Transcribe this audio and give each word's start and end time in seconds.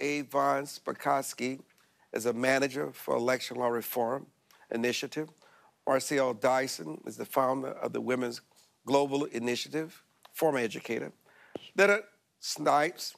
Hans 0.00 0.28
Von 0.28 0.64
Spakovsky 0.64 1.60
is 2.12 2.26
a 2.26 2.32
manager 2.32 2.90
for 2.92 3.16
Election 3.16 3.56
Law 3.56 3.68
Reform 3.68 4.26
Initiative. 4.70 5.28
Marcia 5.86 6.18
L. 6.18 6.34
Dyson 6.34 7.00
is 7.06 7.16
the 7.16 7.24
founder 7.24 7.68
of 7.68 7.92
the 7.92 8.00
Women's 8.00 8.40
Global 8.86 9.24
Initiative, 9.24 10.02
former 10.32 10.58
educator. 10.58 11.12
Leonard 11.76 12.02
Sipes 12.42 13.14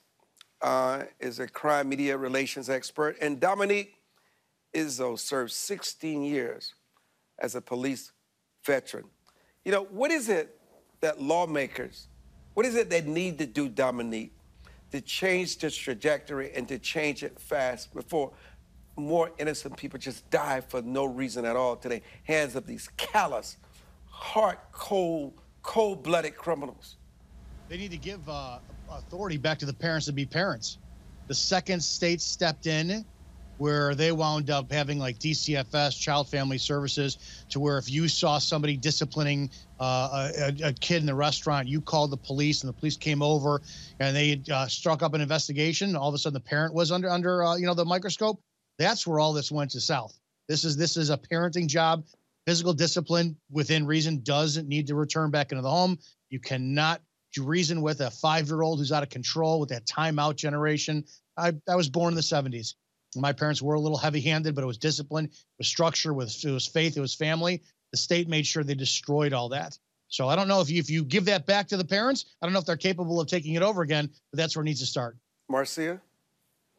uh, 0.62 1.04
is 1.18 1.40
a 1.40 1.48
crime 1.48 1.89
media 1.89 2.16
relations 2.16 2.71
expert. 2.71 3.17
And 3.21 3.40
Dominique 3.40 3.94
Izzo 4.75 5.18
served 5.18 5.53
16 5.53 6.22
years 6.22 6.75
as 7.39 7.54
a 7.54 7.61
police 7.61 8.12
veteran. 8.64 9.04
You 9.64 9.72
know, 9.72 9.85
what 9.85 10.11
is 10.11 10.29
it 10.29 10.58
that 11.00 11.21
lawmakers, 11.21 12.08
what 12.54 12.67
is 12.67 12.75
it 12.75 12.90
they 12.90 13.03
need 13.03 13.39
to 13.39 13.46
do, 13.46 13.68
Dominique, 13.68 14.32
to 14.93 15.00
change 15.00 15.58
this 15.58 15.76
trajectory 15.76 16.53
and 16.54 16.67
to 16.68 16.79
change 16.79 17.22
it 17.22 17.39
fast 17.39 17.94
before 17.94 18.32
more 18.96 19.30
innocent 19.39 19.76
people 19.76 19.99
just 19.99 20.29
die 20.30 20.61
for 20.61 20.82
no 20.82 21.04
reason 21.04 21.44
at 21.44 21.57
all 21.57 21.76
today. 21.76 22.03
hands 22.25 22.57
of 22.57 22.66
these 22.66 22.89
callous, 22.96 23.57
heart 24.08 24.58
cold, 24.72 25.32
cold 25.63 26.03
blooded 26.03 26.36
criminals. 26.36 26.96
They 27.68 27.76
need 27.76 27.93
to 27.93 27.99
give 27.99 28.29
uh, 28.29 28.58
authority 28.90 29.36
back 29.36 29.58
to 29.61 29.66
the 29.66 29.72
parents 29.72 30.07
to 30.07 30.13
be 30.13 30.26
parents. 30.26 30.79
The 31.29 31.35
second 31.35 31.80
state 31.80 32.20
stepped 32.20 32.66
in 32.66 33.05
where 33.61 33.95
they 33.95 34.11
wound 34.11 34.48
up 34.48 34.73
having 34.73 34.98
like 34.98 35.19
DCFS, 35.19 36.00
Child 36.00 36.28
Family 36.28 36.56
Services, 36.56 37.45
to 37.50 37.61
where 37.61 37.77
if 37.77 37.91
you 37.91 38.09
saw 38.09 38.39
somebody 38.39 38.75
disciplining 38.75 39.50
uh, 39.78 40.31
a, 40.34 40.69
a, 40.69 40.73
kid 40.73 40.97
in 40.97 41.06
the 41.06 41.14
restaurant, 41.14 41.69
you 41.69 41.83
called 41.83 42.11
the 42.11 42.17
police, 42.17 42.62
and 42.62 42.70
the 42.70 42.72
police 42.72 42.97
came 42.97 43.20
over, 43.20 43.61
and 43.98 44.17
they 44.17 44.41
uh, 44.50 44.67
struck 44.67 45.02
up 45.02 45.12
an 45.12 45.20
investigation. 45.20 45.94
All 45.94 46.08
of 46.08 46.14
a 46.14 46.19
sudden, 46.19 46.33
the 46.33 46.41
parent 46.41 46.72
was 46.72 46.91
under 46.91 47.11
under 47.11 47.44
uh, 47.44 47.56
you 47.56 47.67
know 47.67 47.75
the 47.75 47.84
microscope. 47.84 48.41
That's 48.78 49.06
where 49.06 49.20
all 49.20 49.34
this 49.34 49.52
went 49.52 49.72
to 49.72 49.80
south. 49.80 50.19
This 50.48 50.64
is 50.64 50.74
this 50.78 50.97
is 50.97 51.11
a 51.11 51.19
parenting 51.19 51.67
job. 51.67 52.06
Physical 52.47 52.72
discipline 52.72 53.36
within 53.50 53.86
reason 53.86 54.22
doesn't 54.22 54.69
need 54.69 54.86
to 54.86 54.95
return 54.95 55.30
back 55.30 55.52
into 55.52 55.61
the 55.61 55.70
home. 55.70 55.98
You 56.30 56.41
cannot 56.41 57.02
reason 57.39 57.83
with 57.83 58.00
a 58.00 58.11
five 58.11 58.48
year 58.48 58.62
old 58.62 58.78
who's 58.78 58.91
out 58.91 59.02
of 59.02 59.11
control 59.11 59.61
with 59.61 59.69
that 59.69 59.84
timeout 59.84 60.36
generation. 60.36 61.05
I, 61.36 61.52
I 61.69 61.77
was 61.77 61.89
born 61.89 62.12
in 62.12 62.17
the 62.17 62.22
70s. 62.22 62.74
My 63.16 63.33
parents 63.33 63.61
were 63.61 63.75
a 63.75 63.80
little 63.80 63.98
heavy 63.98 64.20
handed, 64.20 64.55
but 64.55 64.62
it 64.62 64.66
was 64.66 64.78
discipline, 64.78 65.27
it 65.27 65.33
was 65.58 65.69
structure, 65.69 66.14
with 66.14 66.44
it 66.44 66.50
was 66.50 66.66
faith, 66.66 66.97
it 66.97 67.00
was 67.00 67.14
family. 67.14 67.62
The 67.91 67.97
state 67.97 68.28
made 68.28 68.47
sure 68.47 68.62
they 68.62 68.75
destroyed 68.75 69.33
all 69.33 69.48
that. 69.48 69.78
So 70.08 70.28
I 70.28 70.36
don't 70.36 70.48
know 70.48 70.61
if 70.61 70.70
you 70.70 70.78
if 70.78 70.91
you 70.91 71.05
give 71.05 71.25
that 71.27 71.47
back 71.47 71.69
to 71.69 71.77
the 71.77 71.84
parents, 71.84 72.27
I 72.41 72.47
don't 72.47 72.52
know 72.52 72.58
if 72.58 72.67
they're 72.67 72.77
capable 72.77 73.20
of 73.20 73.28
taking 73.28 73.55
it 73.55 73.62
over 73.62 73.83
again, 73.83 74.11
but 74.30 74.39
that's 74.39 74.56
where 74.56 74.62
it 74.62 74.67
needs 74.67 74.80
to 74.80 74.86
start. 74.86 75.17
Marcia? 75.48 76.00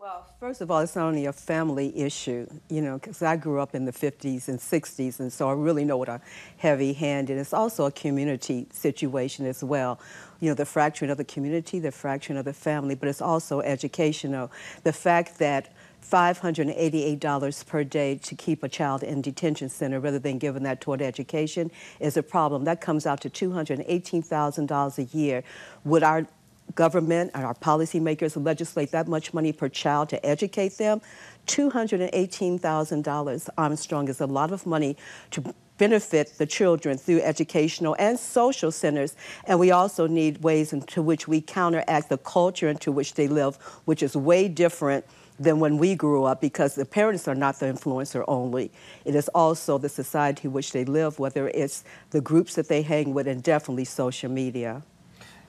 Well, 0.02 0.26
first 0.40 0.62
of 0.62 0.72
all, 0.72 0.80
it's 0.80 0.96
not 0.96 1.06
only 1.06 1.28
a 1.28 1.34
family 1.34 1.96
issue, 1.96 2.48
you 2.72 2.82
know, 2.82 2.98
because 2.98 3.22
I 3.22 3.36
grew 3.36 3.60
up 3.60 3.76
in 3.76 3.86
the 3.86 3.92
50s 3.92 4.48
and 4.48 4.58
60s, 4.58 5.20
and 5.20 5.32
so 5.32 5.48
I 5.48 5.54
really 5.54 5.86
know 5.86 5.95
what 5.95 6.10
a 6.10 6.20
heavy 6.58 6.94
hand 6.94 7.30
is. 7.30 7.40
It's 7.40 7.54
also 7.54 7.86
a 7.86 7.92
community 7.92 8.66
situation 8.72 9.45
as 9.45 9.64
well. 9.64 10.00
You 10.40 10.50
know, 10.50 10.56
the 10.56 10.66
fracturing 10.66 11.12
of 11.12 11.18
the 11.18 11.23
community, 11.23 11.78
the 11.78 11.92
fracturing 11.92 12.40
of 12.40 12.45
the 12.45 12.54
family, 12.54 12.95
but 12.95 13.10
it's 13.10 13.22
also 13.22 13.62
educational. 13.62 14.52
The 14.82 14.92
fact 14.92 15.38
that 15.38 15.72
$588 16.02 17.66
per 17.66 17.84
day 17.84 18.16
to 18.16 18.36
keep 18.36 18.64
a 18.64 18.70
child 18.70 19.04
in 19.04 19.22
detention 19.22 19.70
center 19.70 20.00
rather 20.00 20.20
than 20.20 20.38
giving 20.38 20.64
that 20.64 20.82
toward 20.82 21.02
education 21.02 21.72
is 22.00 22.18
a 22.18 22.24
problem. 22.24 22.66
That 22.66 22.82
comes 22.82 23.06
out 23.06 23.22
to 23.22 23.30
$218,000 23.30 24.98
a 24.98 25.18
year. 25.18 25.44
Would 25.86 26.04
our 26.04 26.28
government 26.76 27.32
and 27.34 27.46
our 27.46 27.56
policymakers 27.56 28.44
legislate 28.44 28.92
that 28.92 29.08
much 29.08 29.34
money 29.34 29.52
per 29.52 29.70
child 29.70 30.10
to 30.10 30.26
educate 30.26 30.78
them, 30.78 31.02
$218,000, 31.48 33.50
Armstrong, 33.58 34.08
is 34.08 34.22
a 34.22 34.26
lot 34.26 34.52
of 34.52 34.66
money 34.66 34.95
to 35.32 35.54
benefit 35.78 36.34
the 36.38 36.45
children 36.45 36.98
through 36.98 37.20
educational 37.22 37.95
and 37.98 38.20
social 38.20 38.72
centers. 38.72 39.16
And 39.45 39.60
we 39.60 39.72
also 39.72 40.06
need 40.06 40.44
ways 40.44 40.73
into 40.73 41.02
which 41.02 41.28
we 41.28 41.42
counteract 41.42 42.10
the 42.10 42.20
culture 42.20 42.70
into 42.70 42.92
which 42.92 43.16
they 43.16 43.28
live, 43.28 43.56
which 43.86 44.04
is 44.04 44.16
way 44.16 44.48
different 44.48 45.06
than 45.42 45.60
when 45.60 45.78
we 45.78 45.96
grew 45.96 46.24
up 46.24 46.40
because 46.40 46.76
the 46.76 46.86
parents 46.86 47.28
are 47.28 47.36
not 47.36 47.60
the 47.60 47.66
influencer 47.66 48.24
only. 48.28 48.72
It 49.06 49.16
is 49.16 49.28
also 49.30 49.78
the 49.78 49.90
society 49.90 50.48
in 50.48 50.54
which 50.54 50.72
they 50.72 50.86
live, 50.86 51.18
whether 51.18 51.48
it's 51.50 51.84
the 52.12 52.22
groups 52.22 52.56
that 52.56 52.68
they 52.68 52.84
hang 52.84 53.14
with, 53.14 53.28
and 53.28 53.42
definitely 53.42 53.86
social 53.86 54.30
media. 54.30 54.84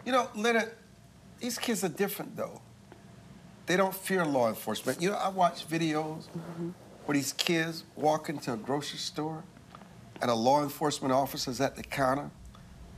You 0.06 0.12
know, 0.12 0.28
Leonard, 0.34 0.72
these 1.40 1.58
kids 1.58 1.84
are 1.84 1.88
different, 1.88 2.36
though. 2.36 2.62
They 3.66 3.76
don't 3.76 3.94
fear 3.94 4.24
law 4.24 4.48
enforcement. 4.48 5.00
You 5.00 5.10
know, 5.10 5.16
I 5.16 5.28
watch 5.28 5.68
videos 5.68 6.28
mm-hmm. 6.28 6.70
where 7.04 7.14
these 7.14 7.32
kids 7.34 7.84
walk 7.94 8.28
into 8.28 8.52
a 8.54 8.56
grocery 8.56 8.98
store 8.98 9.44
and 10.20 10.30
a 10.30 10.34
law 10.34 10.62
enforcement 10.62 11.12
officer's 11.12 11.60
at 11.60 11.76
the 11.76 11.82
counter 11.82 12.30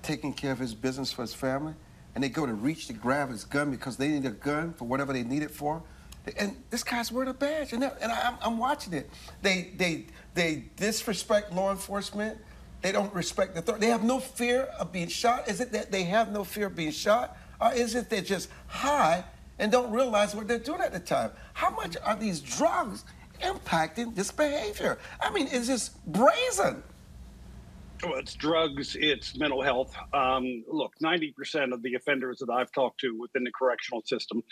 taking 0.03 0.33
care 0.33 0.53
of 0.53 0.59
his 0.59 0.75
business 0.75 1.13
for 1.13 1.23
his 1.23 1.35
family, 1.35 1.75
and 2.15 2.23
they 2.23 2.29
go 2.29 2.47
to 2.47 2.53
reach 2.53 2.87
to 2.87 2.93
grab 2.93 3.31
his 3.31 3.45
gun 3.45 3.71
because 3.71 3.97
they 3.97 4.09
need 4.09 4.25
a 4.27 4.31
gun 4.31 4.73
for 4.75 4.85
whatever 4.85 5.13
they 5.13 5.25
need 5.25 5.43
it 5.43 5.51
for. 5.51 5.83
And 6.39 6.57
this 6.71 6.83
guy's 6.83 7.13
wearing 7.13 7.29
a 7.31 7.35
badge, 7.35 7.73
and, 7.73 7.85
and 7.85 8.11
I, 8.11 8.35
am 8.43 8.59
watching 8.59 8.95
it. 8.95 9.11
They, 9.43 9.73
they, 9.77 10.07
they 10.35 10.65
disrespect 10.77 11.53
law 11.53 11.71
enforcement. 11.71 12.39
They 12.81 12.93
don't 12.93 13.13
respect 13.15 13.55
the 13.55 13.61
authority. 13.61 13.87
They 13.87 13.93
have 13.93 14.05
no 14.05 14.21
fear 14.21 14.63
of 14.79 14.93
being 14.93 15.09
shot. 15.09 15.49
Is 15.49 15.61
it 15.61 15.73
that 15.73 15.91
they 15.91 16.05
have 16.05 16.33
no 16.33 16.45
fear 16.45 16.67
of 16.67 16.77
being 16.77 16.93
shot? 16.93 17.37
Or 17.61 17.73
is 17.73 17.95
it 17.95 18.11
they're 18.11 18.21
just 18.21 18.49
high 18.67 19.25
and 19.59 19.71
don't 19.71 19.91
realize 19.91 20.35
what 20.35 20.49
they're 20.49 20.59
doing 20.59 20.81
at 20.81 20.93
the 20.93 21.01
time? 21.01 21.31
How 21.53 21.71
much 21.71 21.97
are 22.05 22.17
these 22.17 22.41
drugs 22.41 23.05
impacting 23.43 24.15
this 24.15 24.31
behavior? 24.31 24.99
I 25.21 25.31
mean, 25.31 25.49
it's 25.51 25.67
just 25.67 26.05
brazen. 26.07 26.83
Well, 28.03 28.19
it's 28.19 28.35
drugs, 28.35 28.97
it's 29.01 29.37
mental 29.37 29.63
health. 29.63 29.95
Um, 30.13 30.65
look, 30.71 30.93
90% 31.03 31.73
of 31.73 31.83
the 31.83 31.95
offenders 31.95 32.39
that 32.41 32.51
I've 32.51 32.71
talked 32.73 33.01
to 33.01 33.17
within 33.19 33.45
the 33.45 33.53
correctional 33.53 34.03
system, 34.03 34.43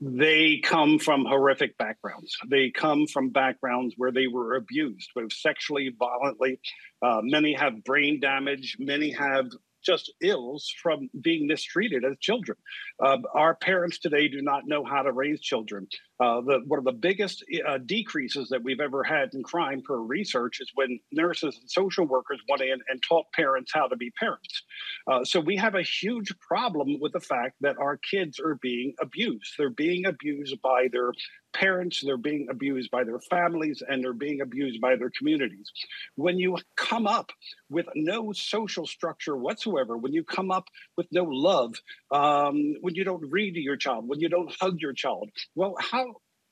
they 0.00 0.60
come 0.62 0.98
from 0.98 1.24
horrific 1.24 1.78
backgrounds. 1.78 2.36
They 2.50 2.70
come 2.70 3.06
from 3.06 3.30
backgrounds 3.30 3.94
where 3.96 4.12
they 4.12 4.26
were 4.26 4.56
abused, 4.56 5.10
both 5.14 5.32
sexually, 5.32 5.90
violently. 5.98 6.60
Uh, 7.02 7.20
many 7.22 7.54
have 7.54 7.82
brain 7.84 8.20
damage. 8.20 8.76
Many 8.78 9.12
have 9.12 9.46
just 9.84 10.12
ills 10.20 10.70
from 10.82 11.08
being 11.20 11.46
mistreated 11.46 12.04
as 12.04 12.18
children. 12.20 12.58
Uh, 13.02 13.18
our 13.34 13.54
parents 13.54 13.98
today 13.98 14.28
do 14.28 14.42
not 14.42 14.66
know 14.66 14.84
how 14.84 15.02
to 15.02 15.12
raise 15.12 15.40
children. 15.40 15.86
Uh, 16.18 16.40
the, 16.40 16.60
one 16.66 16.78
of 16.78 16.84
the 16.84 16.92
biggest 16.92 17.44
uh, 17.68 17.78
decreases 17.78 18.48
that 18.48 18.62
we've 18.62 18.80
ever 18.80 19.04
had 19.04 19.28
in 19.34 19.42
crime 19.42 19.82
per 19.82 19.98
research 19.98 20.60
is 20.60 20.70
when 20.74 20.98
nurses 21.12 21.58
and 21.60 21.70
social 21.70 22.06
workers 22.06 22.40
went 22.48 22.62
in 22.62 22.78
and 22.88 23.02
taught 23.02 23.26
parents 23.34 23.70
how 23.74 23.86
to 23.86 23.96
be 23.96 24.10
parents. 24.18 24.62
Uh, 25.06 25.24
so 25.24 25.40
we 25.40 25.56
have 25.56 25.74
a 25.74 25.82
huge 25.82 26.32
problem 26.40 26.98
with 27.00 27.12
the 27.12 27.20
fact 27.20 27.56
that 27.60 27.76
our 27.78 27.98
kids 27.98 28.40
are 28.40 28.58
being 28.62 28.94
abused. 29.00 29.54
They're 29.58 29.70
being 29.70 30.06
abused 30.06 30.60
by 30.62 30.88
their 30.90 31.12
parents, 31.52 32.02
they're 32.04 32.18
being 32.18 32.48
abused 32.50 32.90
by 32.90 33.02
their 33.04 33.20
families, 33.30 33.82
and 33.86 34.02
they're 34.02 34.12
being 34.12 34.40
abused 34.42 34.80
by 34.80 34.96
their 34.96 35.10
communities. 35.16 35.70
When 36.14 36.38
you 36.38 36.58
come 36.76 37.06
up 37.06 37.30
with 37.70 37.86
no 37.94 38.32
social 38.32 38.86
structure 38.86 39.36
whatsoever, 39.36 39.96
when 39.96 40.12
you 40.12 40.22
come 40.22 40.50
up 40.50 40.64
with 40.96 41.06
no 41.12 41.24
love, 41.24 41.74
um, 42.10 42.74
when 42.80 42.94
you 42.94 43.04
don't 43.04 43.30
read 43.30 43.54
to 43.54 43.60
your 43.60 43.76
child, 43.76 44.06
when 44.06 44.20
you 44.20 44.28
don't 44.28 44.54
hug 44.60 44.80
your 44.80 44.92
child, 44.92 45.30
well, 45.54 45.74
how? 45.80 46.05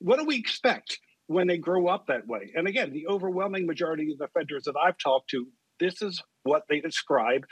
What 0.05 0.19
do 0.19 0.27
we 0.27 0.37
expect 0.37 0.99
when 1.29 1.47
they 1.47 1.57
grow 1.57 1.87
up 1.87 2.09
that 2.09 2.27
way? 2.27 2.53
And 2.55 2.69
again, 2.69 2.93
the 2.93 3.07
overwhelming 3.07 3.65
majority 3.65 4.13
of 4.13 4.19
the 4.19 4.27
offenders 4.27 4.65
that 4.65 4.75
I've 4.77 4.99
talked 4.99 5.31
to, 5.31 5.47
this 5.81 6.03
is 6.03 6.23
what 6.43 6.65
they 6.69 6.81
describe 6.81 7.47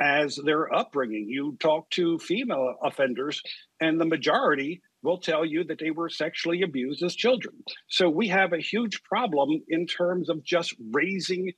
as 0.00 0.36
their 0.36 0.72
upbringing. 0.72 1.26
You 1.28 1.56
talk 1.58 1.90
to 1.90 2.20
female 2.20 2.76
offenders, 2.80 3.42
and 3.80 4.00
the 4.00 4.04
majority 4.04 4.82
will 5.02 5.18
tell 5.18 5.44
you 5.44 5.64
that 5.64 5.80
they 5.80 5.90
were 5.90 6.08
sexually 6.08 6.62
abused 6.62 7.02
as 7.02 7.16
children. 7.16 7.56
So 7.88 8.08
we 8.08 8.28
have 8.28 8.52
a 8.52 8.60
huge 8.60 9.02
problem 9.02 9.62
in 9.66 9.88
terms 9.88 10.30
of 10.30 10.44
just 10.44 10.76
raising 10.92 11.54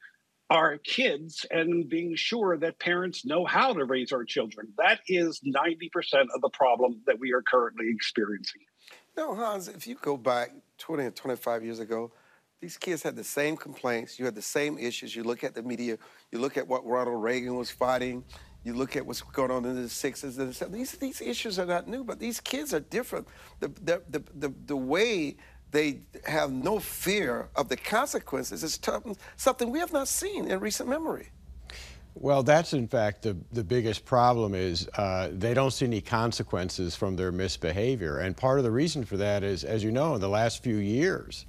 our 0.49 0.79
kids 0.79 1.45
and 1.51 1.91
being 1.91 2.15
sure 2.17 2.57
that 2.57 2.81
parents 2.81 3.27
know 3.27 3.45
how 3.45 3.75
to 3.75 3.85
raise 3.85 4.13
our 4.13 4.25
children. 4.25 4.69
That 4.79 5.01
is 5.09 5.43
90% 5.47 5.91
of 6.35 6.41
the 6.41 6.51
problem 6.55 7.03
that 7.07 7.19
we 7.21 7.35
are 7.35 7.43
currently 7.43 7.91
experiencing. 7.91 8.63
No, 9.19 9.35
Hans, 9.35 9.67
if 9.67 9.85
you 9.89 9.97
go 10.01 10.17
back 10.17 10.53
20 10.79 11.03
or 11.03 11.11
25 11.11 11.65
years 11.65 11.81
ago, 11.81 12.13
these 12.61 12.77
kids 12.77 13.03
had 13.03 13.17
the 13.17 13.25
same 13.25 13.57
complaints. 13.57 14.17
You 14.17 14.25
had 14.25 14.37
the 14.37 14.41
same 14.41 14.79
issues. 14.79 15.17
You 15.17 15.25
look 15.25 15.43
at 15.43 15.57
the 15.57 15.63
media, 15.63 15.99
you 16.31 16.39
look 16.39 16.57
at 16.57 16.69
what 16.69 16.87
Ronald 16.87 17.21
Reagan 17.21 17.57
was 17.57 17.69
fighting, 17.69 18.23
you 18.63 18.75
look 18.75 18.95
at 18.95 19.05
what's 19.05 19.21
going 19.21 19.51
on 19.51 19.65
in 19.65 19.75
the 19.75 19.89
60s 19.89 20.39
and 20.39 20.53
the 20.53 20.67
70s. 20.67 20.73
These, 20.73 20.93
these 20.93 21.21
issues 21.21 21.59
are 21.59 21.67
not 21.67 21.89
new, 21.89 22.05
but 22.05 22.21
these 22.21 22.39
kids 22.39 22.73
are 22.73 22.79
different. 22.79 23.27
The, 23.59 23.67
the, 23.83 24.03
the, 24.09 24.23
the, 24.37 24.55
the 24.67 24.77
way 24.77 25.37
they 25.73 26.03
have 26.25 26.53
no 26.53 26.79
fear 26.79 27.49
of 27.57 27.69
the 27.69 27.77
consequences 27.77 28.63
is 28.63 28.79
something 29.37 29.71
we 29.71 29.81
have 29.81 29.93
not 29.93 30.07
seen 30.07 30.49
in 30.49 30.61
recent 30.61 30.89
memory. 30.89 31.31
Well, 32.21 32.43
that's 32.43 32.73
in 32.73 32.89
fact 32.89 33.23
the, 33.23 33.37
the 33.53 33.63
biggest 33.63 34.05
problem 34.05 34.53
is 34.53 34.89
uh, 34.97 35.29
they 35.33 35.55
don't 35.55 35.71
see 35.71 35.87
any 35.87 36.01
consequences 36.01 36.97
from 36.97 37.15
their 37.15 37.31
misbehavior. 37.31 38.19
And 38.19 38.37
part 38.37 38.59
of 38.59 38.65
the 38.65 38.73
reason 38.73 39.05
for 39.05 39.17
that 39.19 39.45
is, 39.45 39.63
as 39.63 39.85
you 39.85 39.93
know, 39.93 40.17
in 40.17 40.21
the 40.21 40.29
last 40.29 40.65
few 40.65 40.79
years, 40.79 41.47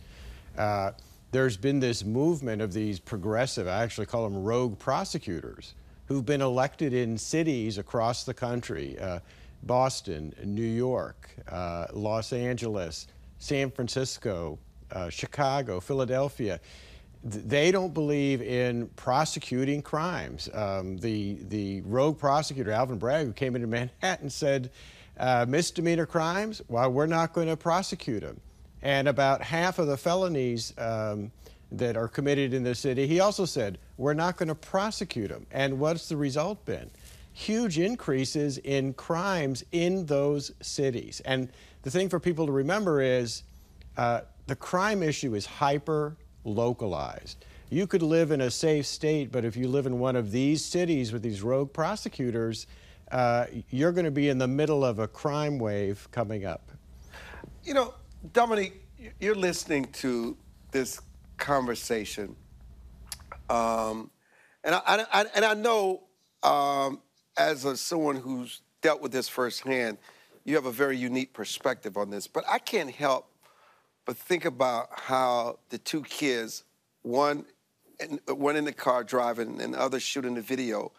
uh, 0.59 0.91
there's 1.31 1.57
been 1.57 1.79
this 1.79 2.05
movement 2.05 2.61
of 2.61 2.71
these 2.71 2.99
progressive, 2.99 3.67
I 3.67 3.81
actually 3.81 4.05
call 4.05 4.29
them 4.29 4.43
rogue 4.43 4.77
prosecutors, 4.77 5.73
who've 6.05 6.25
been 6.25 6.41
elected 6.41 6.93
in 6.93 7.17
cities 7.17 7.79
across 7.79 8.23
the 8.23 8.33
country 8.35 8.97
uh, 8.99 9.19
Boston, 9.63 10.33
New 10.43 10.61
York, 10.61 11.29
uh, 11.51 11.87
Los 11.93 12.31
Angeles, 12.31 13.07
San 13.39 13.71
Francisco, 13.71 14.59
uh, 14.91 15.09
Chicago, 15.09 15.79
Philadelphia 15.79 16.59
they 17.23 17.71
don't 17.71 17.93
believe 17.93 18.41
in 18.41 18.87
prosecuting 18.95 19.81
crimes. 19.81 20.49
Um, 20.53 20.97
the, 20.97 21.37
the 21.49 21.81
rogue 21.81 22.17
prosecutor, 22.17 22.71
Alvin 22.71 22.97
Bragg, 22.97 23.25
who 23.25 23.33
came 23.33 23.55
into 23.55 23.67
Manhattan, 23.67 24.29
said 24.29 24.71
uh, 25.17 25.45
misdemeanor 25.47 26.05
crimes, 26.05 26.61
well, 26.69 26.89
we're 26.91 27.05
not 27.07 27.33
going 27.33 27.47
to 27.47 27.57
prosecute 27.57 28.21
them. 28.21 28.39
And 28.81 29.09
about 29.09 29.41
half 29.41 29.79
of 29.79 29.87
the 29.87 29.97
felonies 29.97 30.73
um, 30.77 31.31
that 31.73 31.97
are 31.97 32.07
committed 32.07 32.53
in 32.53 32.63
the 32.63 32.73
city, 32.73 33.05
he 33.05 33.19
also 33.19 33.43
said, 33.43 33.77
we're 33.97 34.13
not 34.13 34.37
going 34.37 34.47
to 34.47 34.55
prosecute 34.55 35.29
them. 35.29 35.45
And 35.51 35.77
what's 35.77 36.07
the 36.07 36.15
result 36.15 36.63
been? 36.65 36.89
Huge 37.33 37.79
increases 37.79 38.57
in 38.59 38.93
crimes 38.93 39.65
in 39.73 40.05
those 40.05 40.53
cities. 40.61 41.21
And 41.25 41.49
the 41.83 41.91
thing 41.91 42.07
for 42.07 42.19
people 42.19 42.45
to 42.45 42.53
remember 42.53 43.01
is 43.01 43.43
uh, 43.97 44.21
the 44.47 44.55
crime 44.55 45.03
issue 45.03 45.35
is 45.35 45.45
hyper 45.45 46.15
localized. 46.43 47.45
You 47.69 47.85
could 47.85 48.01
live 48.01 48.31
in 48.31 48.41
a 48.41 48.49
safe 48.49 48.85
state, 48.85 49.31
but 49.31 49.45
if 49.45 49.55
you 49.55 49.67
live 49.67 49.85
in 49.85 49.99
one 49.99 50.15
of 50.15 50.31
these 50.31 50.65
cities 50.65 51.13
with 51.13 51.21
these 51.21 51.41
rogue 51.41 51.71
prosecutors, 51.71 52.65
uh, 53.11 53.45
you're 53.69 53.91
going 53.91 54.05
to 54.05 54.11
be 54.11 54.29
in 54.29 54.37
the 54.37 54.47
middle 54.47 54.83
of 54.83 54.99
a 54.99 55.07
crime 55.07 55.59
wave 55.59 56.07
coming 56.11 56.45
up. 56.45 56.71
You 57.63 57.73
know, 57.73 57.93
Dominique, 58.33 58.83
you're 59.19 59.35
listening 59.35 59.85
to 59.93 60.35
this 60.71 61.01
conversation, 61.37 62.35
um, 63.49 64.09
and 64.63 64.75
I, 64.75 65.05
I, 65.11 65.25
and 65.35 65.45
I 65.45 65.53
know 65.53 66.03
um, 66.43 67.01
as 67.37 67.65
a, 67.65 67.77
someone 67.77 68.15
who's 68.15 68.61
dealt 68.81 69.01
with 69.01 69.11
this 69.11 69.27
firsthand, 69.27 69.97
you 70.43 70.55
have 70.55 70.65
a 70.65 70.71
very 70.71 70.97
unique 70.97 71.33
perspective 71.33 71.97
on 71.97 72.09
this. 72.09 72.27
But 72.27 72.43
I 72.49 72.59
can't 72.59 72.91
help 72.91 73.31
but 74.09 74.17
think 74.17 74.43
about 74.43 74.89
how 74.91 75.59
the 75.69 75.77
two 75.77 76.01
kids, 76.01 76.63
one, 77.03 77.45
one 78.25 78.55
in 78.55 78.65
the 78.65 78.73
car 78.73 79.03
driving 79.03 79.61
and 79.61 79.75
the 79.75 79.79
other 79.79 79.99
shooting 79.99 80.33
the 80.33 80.41
video, 80.41 80.91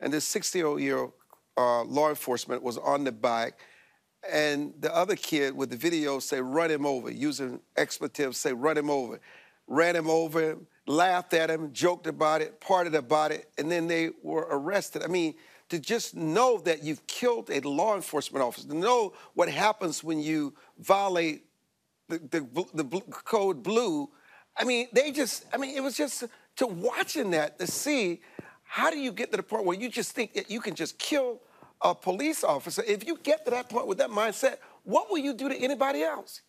and 0.00 0.12
this 0.12 0.26
60-year-old 0.34 1.12
uh, 1.56 1.84
law 1.84 2.08
enforcement 2.08 2.60
was 2.60 2.76
on 2.76 3.04
the 3.04 3.12
bike, 3.12 3.54
and 4.28 4.74
the 4.80 4.92
other 4.92 5.14
kid 5.14 5.54
with 5.54 5.70
the 5.70 5.76
video 5.76 6.18
say, 6.18 6.40
run 6.40 6.68
him 6.68 6.84
over, 6.84 7.12
using 7.12 7.60
expletives, 7.76 8.38
say, 8.38 8.52
run 8.52 8.76
him 8.76 8.90
over. 8.90 9.20
Ran 9.68 9.94
him 9.94 10.10
over, 10.10 10.58
laughed 10.84 11.34
at 11.34 11.50
him, 11.50 11.72
joked 11.72 12.08
about 12.08 12.42
it, 12.42 12.60
parted 12.60 12.96
about 12.96 13.30
it, 13.30 13.48
and 13.56 13.70
then 13.70 13.86
they 13.86 14.10
were 14.24 14.48
arrested. 14.50 15.04
I 15.04 15.06
mean, 15.06 15.34
to 15.68 15.78
just 15.78 16.16
know 16.16 16.58
that 16.64 16.82
you've 16.82 17.06
killed 17.06 17.50
a 17.50 17.60
law 17.60 17.94
enforcement 17.94 18.44
officer, 18.44 18.66
to 18.66 18.74
know 18.74 19.12
what 19.34 19.48
happens 19.48 20.02
when 20.02 20.18
you 20.18 20.54
violate 20.78 21.44
the, 22.08 22.18
the, 22.18 22.82
the 22.82 23.00
code 23.10 23.62
blue. 23.62 24.10
I 24.56 24.64
mean, 24.64 24.88
they 24.92 25.12
just, 25.12 25.46
I 25.52 25.56
mean, 25.56 25.76
it 25.76 25.82
was 25.82 25.96
just 25.96 26.24
to 26.56 26.66
watching 26.66 27.30
that 27.32 27.58
to 27.58 27.66
see 27.66 28.20
how 28.64 28.90
do 28.90 28.98
you 28.98 29.12
get 29.12 29.30
to 29.30 29.36
the 29.36 29.42
point 29.42 29.64
where 29.64 29.78
you 29.78 29.88
just 29.88 30.12
think 30.12 30.34
that 30.34 30.50
you 30.50 30.60
can 30.60 30.74
just 30.74 30.98
kill 30.98 31.40
a 31.80 31.94
police 31.94 32.44
officer? 32.44 32.82
If 32.86 33.06
you 33.06 33.18
get 33.22 33.44
to 33.44 33.50
that 33.52 33.70
point 33.70 33.86
with 33.86 33.98
that 33.98 34.10
mindset, 34.10 34.56
what 34.84 35.10
will 35.10 35.18
you 35.18 35.34
do 35.34 35.48
to 35.48 35.56
anybody 35.56 36.02
else? 36.02 36.42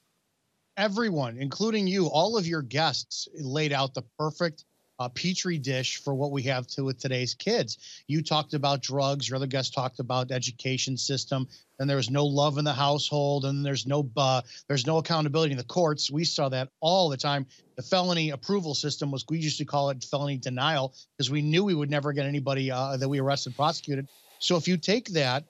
Everyone, 0.77 1.37
including 1.37 1.87
you, 1.87 2.07
all 2.07 2.37
of 2.37 2.47
your 2.47 2.61
guests 2.61 3.27
laid 3.35 3.73
out 3.73 3.93
the 3.93 4.03
perfect 4.17 4.65
a 4.99 5.09
petri 5.09 5.57
dish 5.57 5.97
for 6.03 6.13
what 6.13 6.31
we 6.31 6.43
have 6.43 6.67
to 6.67 6.83
with 6.83 6.99
today's 6.99 7.33
kids. 7.33 8.03
You 8.07 8.21
talked 8.21 8.53
about 8.53 8.81
drugs. 8.81 9.29
Your 9.29 9.37
other 9.37 9.47
guest 9.47 9.73
talked 9.73 9.99
about 9.99 10.31
education 10.31 10.97
system. 10.97 11.47
And 11.79 11.89
there's 11.89 12.09
no 12.09 12.25
love 12.25 12.57
in 12.57 12.65
the 12.65 12.73
household, 12.73 13.45
and 13.45 13.65
there's 13.65 13.87
no 13.87 14.09
uh, 14.17 14.41
there's 14.67 14.85
no 14.85 14.97
accountability 14.97 15.51
in 15.51 15.57
the 15.57 15.63
courts. 15.63 16.11
We 16.11 16.25
saw 16.25 16.49
that 16.49 16.69
all 16.81 17.07
the 17.07 17.15
time. 17.15 17.47
The 17.77 17.83
felony 17.83 18.31
approval 18.31 18.75
system 18.75 19.11
was 19.11 19.23
we 19.29 19.39
used 19.39 19.59
to 19.59 19.65
call 19.65 19.89
it 19.89 20.03
felony 20.03 20.37
denial 20.37 20.93
because 21.17 21.31
we 21.31 21.41
knew 21.41 21.63
we 21.63 21.73
would 21.73 21.89
never 21.89 22.11
get 22.11 22.25
anybody 22.25 22.69
uh, 22.69 22.97
that 22.97 23.07
we 23.07 23.21
arrested 23.21 23.55
prosecuted. 23.55 24.09
So 24.39 24.57
if 24.57 24.67
you 24.67 24.75
take 24.75 25.07
that, 25.13 25.45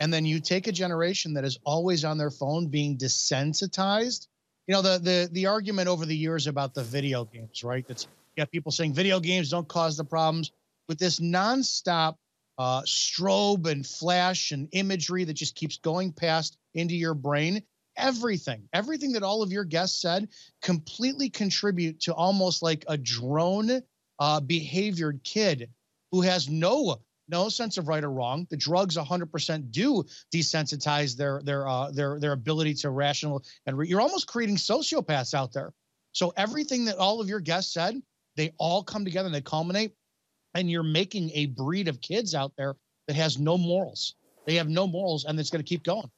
and 0.00 0.12
then 0.12 0.26
you 0.26 0.40
take 0.40 0.66
a 0.66 0.72
generation 0.72 1.34
that 1.34 1.44
is 1.44 1.58
always 1.64 2.04
on 2.04 2.18
their 2.18 2.30
phone 2.30 2.66
being 2.68 2.98
desensitized 2.98 4.26
you 4.66 4.74
know 4.74 4.82
the 4.82 4.98
the 4.98 5.28
the 5.32 5.46
argument 5.46 5.88
over 5.88 6.06
the 6.06 6.16
years 6.16 6.46
about 6.46 6.74
the 6.74 6.84
video 6.84 7.24
games 7.24 7.64
right 7.64 7.84
that's 7.88 8.06
you 8.36 8.42
got 8.42 8.50
people 8.50 8.72
saying 8.72 8.94
video 8.94 9.20
games 9.20 9.50
don't 9.50 9.68
cause 9.68 9.96
the 9.96 10.04
problems. 10.04 10.52
With 10.88 10.98
this 10.98 11.20
nonstop 11.20 12.16
uh, 12.58 12.82
strobe 12.82 13.66
and 13.66 13.86
flash 13.86 14.52
and 14.52 14.68
imagery 14.72 15.24
that 15.24 15.34
just 15.34 15.54
keeps 15.54 15.78
going 15.78 16.12
past 16.12 16.58
into 16.74 16.94
your 16.94 17.14
brain, 17.14 17.62
everything, 17.96 18.68
everything 18.72 19.12
that 19.12 19.22
all 19.22 19.42
of 19.42 19.52
your 19.52 19.64
guests 19.64 20.00
said 20.00 20.28
completely 20.62 21.30
contribute 21.30 22.00
to 22.00 22.14
almost 22.14 22.62
like 22.62 22.84
a 22.88 22.98
drone 22.98 23.82
uh, 24.18 24.40
behaviored 24.40 25.22
kid 25.24 25.70
who 26.12 26.20
has 26.20 26.48
no 26.48 27.00
no 27.28 27.48
sense 27.48 27.78
of 27.78 27.86
right 27.86 28.02
or 28.02 28.10
wrong. 28.10 28.46
The 28.50 28.56
drugs 28.56 28.96
100% 28.96 29.70
do 29.70 30.04
desensitize 30.34 31.16
their 31.16 31.40
their 31.44 31.66
uh, 31.66 31.90
their 31.92 32.18
their 32.18 32.32
ability 32.32 32.74
to 32.74 32.90
rational 32.90 33.44
and 33.66 33.78
re- 33.78 33.88
you're 33.88 34.00
almost 34.00 34.26
creating 34.26 34.56
sociopaths 34.56 35.32
out 35.32 35.52
there. 35.52 35.72
So 36.12 36.32
everything 36.36 36.86
that 36.86 36.96
all 36.96 37.20
of 37.20 37.28
your 37.28 37.40
guests 37.40 37.72
said 37.72 38.02
they 38.40 38.52
all 38.56 38.82
come 38.82 39.04
together 39.04 39.26
and 39.26 39.34
they 39.34 39.42
culminate, 39.42 39.92
and 40.54 40.70
you're 40.70 40.82
making 40.82 41.30
a 41.34 41.46
breed 41.46 41.88
of 41.88 42.00
kids 42.00 42.34
out 42.34 42.52
there 42.56 42.74
that 43.06 43.14
has 43.14 43.38
no 43.38 43.58
morals. 43.58 44.14
They 44.46 44.54
have 44.54 44.68
no 44.68 44.86
morals, 44.86 45.26
and 45.26 45.38
it's 45.38 45.50
going 45.50 45.62
to 45.62 45.68
keep 45.68 45.84
going. 45.84 46.10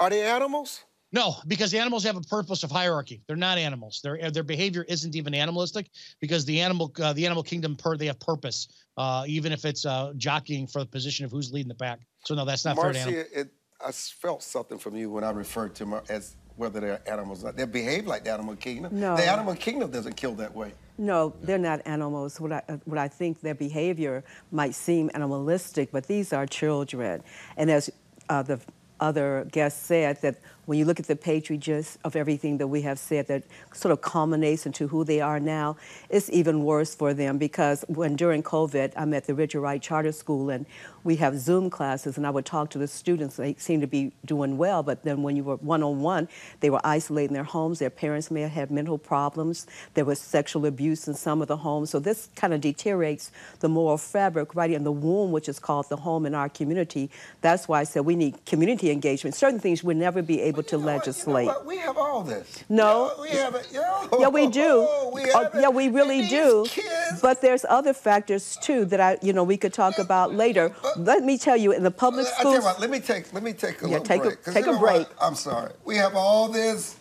Are 0.00 0.08
they 0.08 0.22
animals? 0.22 0.82
No, 1.12 1.34
because 1.46 1.74
animals 1.74 2.02
have 2.04 2.16
a 2.16 2.22
purpose 2.22 2.62
of 2.62 2.70
hierarchy. 2.70 3.20
They're 3.26 3.36
not 3.36 3.58
animals. 3.58 4.00
Their 4.02 4.30
their 4.30 4.42
behavior 4.42 4.86
isn't 4.88 5.14
even 5.14 5.34
animalistic 5.34 5.90
because 6.20 6.46
the 6.46 6.60
animal 6.60 6.92
uh, 7.02 7.12
the 7.12 7.26
animal 7.26 7.42
kingdom 7.42 7.76
per 7.76 7.96
they 7.96 8.06
have 8.06 8.20
purpose, 8.20 8.68
uh, 8.96 9.24
even 9.26 9.52
if 9.52 9.66
it's 9.66 9.84
uh, 9.84 10.12
jockeying 10.16 10.66
for 10.66 10.78
the 10.78 10.86
position 10.86 11.26
of 11.26 11.30
who's 11.30 11.52
leading 11.52 11.68
the 11.68 11.74
pack. 11.74 12.00
So 12.24 12.34
no, 12.34 12.46
that's 12.46 12.64
not 12.64 12.76
Marcia, 12.76 13.04
fair 13.04 13.24
to 13.24 13.40
It, 13.40 13.52
I 13.84 13.92
felt 13.92 14.42
something 14.42 14.78
from 14.78 14.96
you 14.96 15.10
when 15.10 15.24
I 15.24 15.30
referred 15.30 15.74
to 15.76 15.84
them 15.84 16.00
as 16.08 16.36
whether 16.56 16.78
they're 16.78 17.10
animals 17.10 17.42
or 17.42 17.46
not. 17.46 17.56
They 17.56 17.64
behave 17.64 18.06
like 18.06 18.24
the 18.24 18.32
animal 18.32 18.54
kingdom. 18.54 19.00
No. 19.00 19.16
The 19.16 19.24
animal 19.24 19.54
kingdom 19.54 19.90
doesn't 19.90 20.16
kill 20.16 20.34
that 20.34 20.54
way. 20.54 20.74
No, 21.00 21.32
they're 21.40 21.56
not 21.56 21.80
animals. 21.86 22.38
What 22.38 22.52
I, 22.52 22.62
what 22.84 22.98
I 22.98 23.08
think 23.08 23.40
their 23.40 23.54
behavior 23.54 24.22
might 24.52 24.74
seem 24.74 25.10
animalistic, 25.14 25.90
but 25.92 26.06
these 26.06 26.30
are 26.34 26.46
children. 26.46 27.22
And 27.56 27.70
as 27.70 27.88
uh, 28.28 28.42
the 28.42 28.60
other 29.00 29.48
guests 29.50 29.82
said, 29.82 30.20
that 30.20 30.36
when 30.70 30.78
you 30.78 30.84
look 30.84 31.00
at 31.00 31.08
the 31.08 31.16
petri 31.16 31.56
dish 31.56 31.96
of 32.04 32.14
everything 32.14 32.58
that 32.58 32.68
we 32.68 32.82
have 32.82 32.96
said 32.96 33.26
that 33.26 33.42
sort 33.72 33.90
of 33.90 34.00
culminates 34.00 34.66
into 34.66 34.86
who 34.86 35.02
they 35.02 35.20
are 35.20 35.40
now, 35.40 35.76
it's 36.08 36.30
even 36.30 36.62
worse 36.62 36.94
for 36.94 37.12
them 37.12 37.38
because 37.38 37.84
when 37.88 38.14
during 38.14 38.40
COVID, 38.40 38.92
I'm 38.96 39.12
at 39.12 39.24
the 39.24 39.34
Richard 39.34 39.62
Wright 39.62 39.82
Charter 39.82 40.12
School 40.12 40.48
and 40.48 40.64
we 41.02 41.16
have 41.16 41.36
Zoom 41.40 41.70
classes 41.70 42.16
and 42.16 42.24
I 42.24 42.30
would 42.30 42.44
talk 42.44 42.70
to 42.70 42.78
the 42.78 42.86
students. 42.86 43.34
They 43.34 43.54
seem 43.54 43.80
to 43.80 43.88
be 43.88 44.12
doing 44.24 44.58
well, 44.58 44.84
but 44.84 45.02
then 45.02 45.24
when 45.24 45.34
you 45.34 45.42
were 45.42 45.56
one-on-one, 45.56 46.28
they 46.60 46.70
were 46.70 46.80
isolating 46.84 47.34
their 47.34 47.42
homes. 47.42 47.80
Their 47.80 47.90
parents 47.90 48.30
may 48.30 48.42
have 48.42 48.52
had 48.52 48.70
mental 48.70 48.96
problems. 48.96 49.66
There 49.94 50.04
was 50.04 50.20
sexual 50.20 50.66
abuse 50.66 51.08
in 51.08 51.14
some 51.14 51.42
of 51.42 51.48
the 51.48 51.56
homes. 51.56 51.90
So 51.90 51.98
this 51.98 52.28
kind 52.36 52.54
of 52.54 52.60
deteriorates 52.60 53.32
the 53.58 53.68
moral 53.68 53.98
fabric 53.98 54.54
right 54.54 54.70
in 54.70 54.84
the 54.84 54.92
womb, 54.92 55.32
which 55.32 55.48
is 55.48 55.58
called 55.58 55.88
the 55.88 55.96
home 55.96 56.26
in 56.26 56.34
our 56.36 56.48
community. 56.48 57.10
That's 57.40 57.66
why 57.66 57.80
I 57.80 57.84
said 57.84 58.04
we 58.04 58.14
need 58.14 58.44
community 58.46 58.92
engagement. 58.92 59.34
Certain 59.34 59.58
things 59.58 59.82
we'll 59.82 59.96
never 59.96 60.22
be 60.22 60.40
able 60.42 60.59
able 60.60 60.68
to 60.68 60.78
legislate. 60.78 61.46
You 61.46 61.52
know 61.52 61.62
we 61.64 61.78
have 61.78 61.96
all 61.96 62.22
this. 62.22 62.64
No. 62.68 63.12
we 63.20 63.28
have 63.30 63.54
it. 63.54 63.68
yeah, 63.72 64.28
we 64.28 64.46
do. 64.46 64.88
We 65.12 65.30
uh, 65.30 65.48
yeah, 65.58 65.68
we 65.68 65.88
really 65.88 66.26
do. 66.28 66.66
Kids. 66.68 67.20
But 67.20 67.40
there's 67.40 67.64
other 67.68 67.92
factors 67.92 68.56
too 68.62 68.84
that 68.86 69.00
I, 69.00 69.18
you 69.22 69.32
know, 69.32 69.44
we 69.44 69.56
could 69.56 69.72
talk 69.72 69.98
about 69.98 70.34
later. 70.34 70.74
let 70.96 71.22
me 71.22 71.38
tell 71.38 71.56
you, 71.56 71.72
in 71.72 71.82
the 71.82 71.90
public 71.90 72.26
schools. 72.26 72.64
let 72.78 72.90
me 72.90 73.00
take, 73.00 73.32
let 73.32 73.42
me 73.42 73.52
take 73.52 73.82
a 73.82 73.88
yeah, 73.88 73.98
take 73.98 74.22
break. 74.22 74.46
A, 74.46 74.52
take 74.52 74.66
a 74.66 74.78
break. 74.78 75.08
What? 75.08 75.14
I'm 75.20 75.34
sorry. 75.34 75.72
We 75.84 75.96
have 75.96 76.14
all 76.14 76.48
this. 76.48 76.96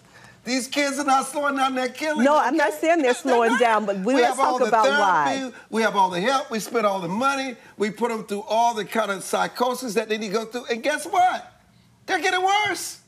These 0.45 0.67
kids 0.67 0.97
are 0.97 1.05
not 1.05 1.27
slowing 1.27 1.57
down 1.57 1.75
their 1.75 1.89
killing. 1.89 2.23
No, 2.23 2.35
I'm 2.35 2.55
not 2.55 2.73
saying 2.73 3.01
they're 3.01 3.13
slowing 3.13 3.51
they're 3.51 3.59
down, 3.59 3.85
but 3.85 3.97
we, 3.97 4.15
we 4.15 4.21
let's 4.21 4.37
talk 4.37 4.61
about 4.61 4.85
therapy, 4.85 5.43
why. 5.43 5.51
We 5.69 5.81
have 5.81 5.95
all 5.95 6.09
the 6.09 6.21
help. 6.21 6.49
We 6.49 6.59
spend 6.59 6.85
all 6.85 7.01
the 7.01 7.09
money. 7.09 7.55
We 7.77 7.91
put 7.91 8.09
them 8.09 8.23
through 8.23 8.43
all 8.43 8.73
the 8.73 8.85
kind 8.85 9.11
of 9.11 9.23
psychosis 9.23 9.93
that 9.95 10.09
they 10.09 10.17
need 10.17 10.29
to 10.29 10.33
go 10.33 10.45
through. 10.45 10.65
And 10.65 10.81
guess 10.81 11.05
what? 11.05 11.59
They're 12.09 12.19
getting 12.19 12.43
worse. 12.43 12.98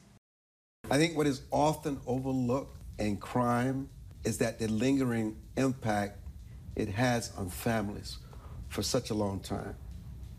I 0.92 0.98
think 0.98 1.16
what 1.16 1.26
is 1.26 1.42
often 1.52 2.02
overlooked 2.06 2.76
in 3.00 3.16
crime 3.16 3.90
is 4.26 4.40
that 4.40 4.60
the 4.60 4.68
lingering 4.68 5.38
impact 5.56 6.20
it 6.76 6.90
has 6.90 7.32
on 7.38 7.50
families. 7.50 8.18
for 8.68 8.82
such 8.82 9.10
a 9.10 9.14
long 9.14 9.42
time. 9.42 9.76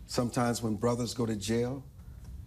Sometimes 0.06 0.62
when 0.62 0.76
brothers 0.76 1.12
go 1.12 1.26
to 1.26 1.36
jail, 1.36 1.84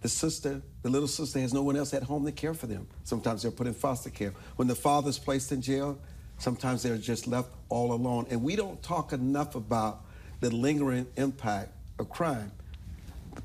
the 0.00 0.08
sister, 0.08 0.60
the 0.82 0.90
little 0.90 1.06
sister, 1.06 1.38
has 1.38 1.54
no 1.54 1.62
one 1.62 1.76
else 1.76 1.94
at 1.94 2.02
home 2.02 2.24
to 2.26 2.32
care 2.32 2.54
for 2.54 2.66
them. 2.66 2.88
Sometimes 3.04 3.42
they're 3.42 3.52
put 3.52 3.68
in 3.68 3.74
foster 3.74 4.10
care. 4.10 4.32
When 4.56 4.66
the 4.66 4.74
father's 4.74 5.16
placed 5.16 5.52
in 5.52 5.62
jail, 5.62 5.96
sometimes 6.38 6.82
they're 6.82 6.98
just 6.98 7.28
left 7.28 7.50
all 7.68 7.92
alone. 7.92 8.26
And 8.30 8.42
we 8.42 8.56
don't 8.56 8.82
talk 8.82 9.12
enough 9.12 9.54
about 9.54 10.04
the 10.40 10.50
lingering 10.50 11.06
impact 11.16 11.70
of 12.00 12.10
crime. 12.10 12.50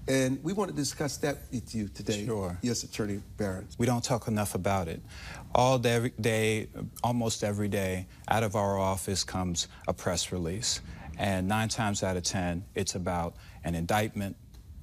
And 0.07 0.43
we 0.43 0.53
want 0.53 0.69
to 0.71 0.75
discuss 0.75 1.17
that 1.17 1.37
with 1.51 1.73
you 1.75 1.87
today, 1.87 2.25
Sure. 2.25 2.57
U.S. 2.61 2.83
Attorney 2.83 3.21
Barron. 3.37 3.67
We 3.77 3.85
don't 3.85 4.03
talk 4.03 4.27
enough 4.27 4.55
about 4.55 4.87
it. 4.87 5.01
All 5.53 5.77
day, 5.77 6.11
day, 6.19 6.67
almost 7.03 7.43
every 7.43 7.67
day, 7.67 8.07
out 8.27 8.43
of 8.43 8.55
our 8.55 8.79
office 8.79 9.23
comes 9.23 9.67
a 9.87 9.93
press 9.93 10.31
release. 10.31 10.81
And 11.17 11.47
nine 11.47 11.69
times 11.69 12.03
out 12.03 12.17
of 12.17 12.23
10, 12.23 12.65
it's 12.73 12.95
about 12.95 13.35
an 13.63 13.75
indictment, 13.75 14.35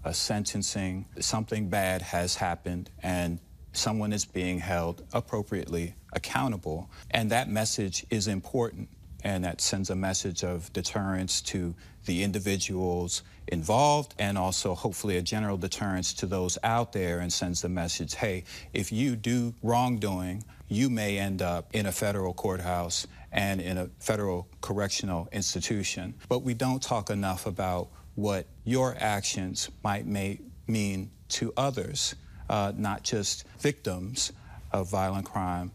a 0.05 0.15
sentencing, 0.15 1.07
something 1.19 1.69
bad 1.69 2.03
has 2.03 2.37
happened, 2.37 2.91
and 3.03 3.41
someone 3.73 4.13
is 4.13 4.25
being 4.25 4.59
held 4.59 5.05
appropriately 5.13 5.95
accountable. 6.13 6.91
And 7.11 7.31
that 7.31 7.49
message 7.49 8.07
is 8.11 8.29
important, 8.29 8.89
and 9.25 9.45
that 9.45 9.61
sends 9.61 9.91
a 9.91 9.97
message 9.97 10.45
of 10.45 10.73
deterrence 10.73 11.41
to 11.43 11.75
the 12.07 12.23
individuals 12.23 13.23
involved 13.49 14.15
and 14.19 14.39
also 14.39 14.75
hopefully 14.75 15.17
a 15.17 15.23
general 15.23 15.57
deterrence 15.57 16.13
to 16.15 16.27
those 16.27 16.57
out 16.63 16.93
there 16.93 17.21
and 17.21 17.33
sends 17.33 17.63
the 17.63 17.69
message 17.69 18.15
hey, 18.15 18.45
if 18.73 18.93
you 18.93 19.17
do 19.17 19.55
wrongdoing, 19.63 20.45
you 20.69 20.91
may 20.91 21.19
end 21.19 21.43
up 21.43 21.69
in 21.75 21.87
a 21.87 21.93
federal 21.93 22.33
courthouse 22.35 23.07
and 23.33 23.61
in 23.61 23.79
a 23.79 23.89
federal 23.99 24.49
correctional 24.61 25.29
institution. 25.33 26.15
But 26.29 26.41
we 26.41 26.55
don't 26.55 26.83
talk 26.83 27.11
enough 27.11 27.47
about 27.47 27.89
what 28.15 28.47
your 28.65 28.97
actions 28.99 29.71
might 29.85 30.07
may 30.07 30.41
mean 30.67 31.11
to 31.29 31.53
others, 31.57 32.15
uh, 32.49 32.73
not 32.77 33.03
just 33.03 33.45
victims 33.59 34.33
of 34.73 34.91
violent 34.91 35.27
crime, 35.27 35.71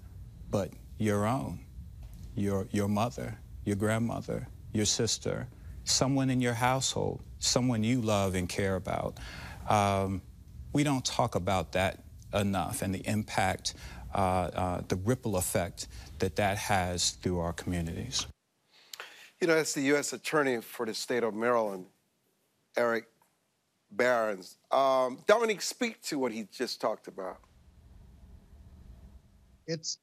but 0.50 0.70
your 0.98 1.26
own, 1.26 1.60
your, 2.36 2.68
your 2.72 2.88
mother, 2.88 3.38
your 3.66 3.76
grandmother, 3.76 4.48
your 4.74 4.86
sister, 4.86 5.48
someone 5.84 6.30
in 6.30 6.42
your 6.42 6.54
household, 6.54 7.22
someone 7.40 7.84
you 7.84 8.02
love 8.02 8.36
and 8.36 8.48
care 8.50 8.76
about. 8.76 9.18
Um, 9.70 10.22
we 10.74 10.84
don't 10.84 11.06
talk 11.06 11.36
about 11.36 11.74
that 11.74 12.04
enough 12.34 12.82
and 12.82 12.94
the 12.94 13.08
impact, 13.08 13.76
uh, 14.14 14.18
uh, 14.18 14.82
the 14.88 14.96
ripple 14.96 15.38
effect 15.38 15.88
that 16.20 16.36
that 16.36 16.58
has 16.58 17.12
through 17.12 17.40
our 17.40 17.54
communities. 17.54 18.26
You 19.40 19.48
know, 19.48 19.56
as 19.56 19.74
the 19.74 19.82
U.S. 19.82 20.14
Attorney 20.14 20.62
for 20.62 20.86
the 20.86 20.94
state 20.94 21.24
of 21.24 21.34
Maryland, 21.34 21.86
Erek 22.78 23.06
Barron, 23.92 24.42
um, 24.72 25.20
Dominique, 25.28 25.62
speak 25.62 26.02
to 26.04 26.18
what 26.18 26.32
he 26.32 26.48
just 26.52 26.82
talked 26.82 27.08
about. 27.08 27.38
It's 29.68 29.98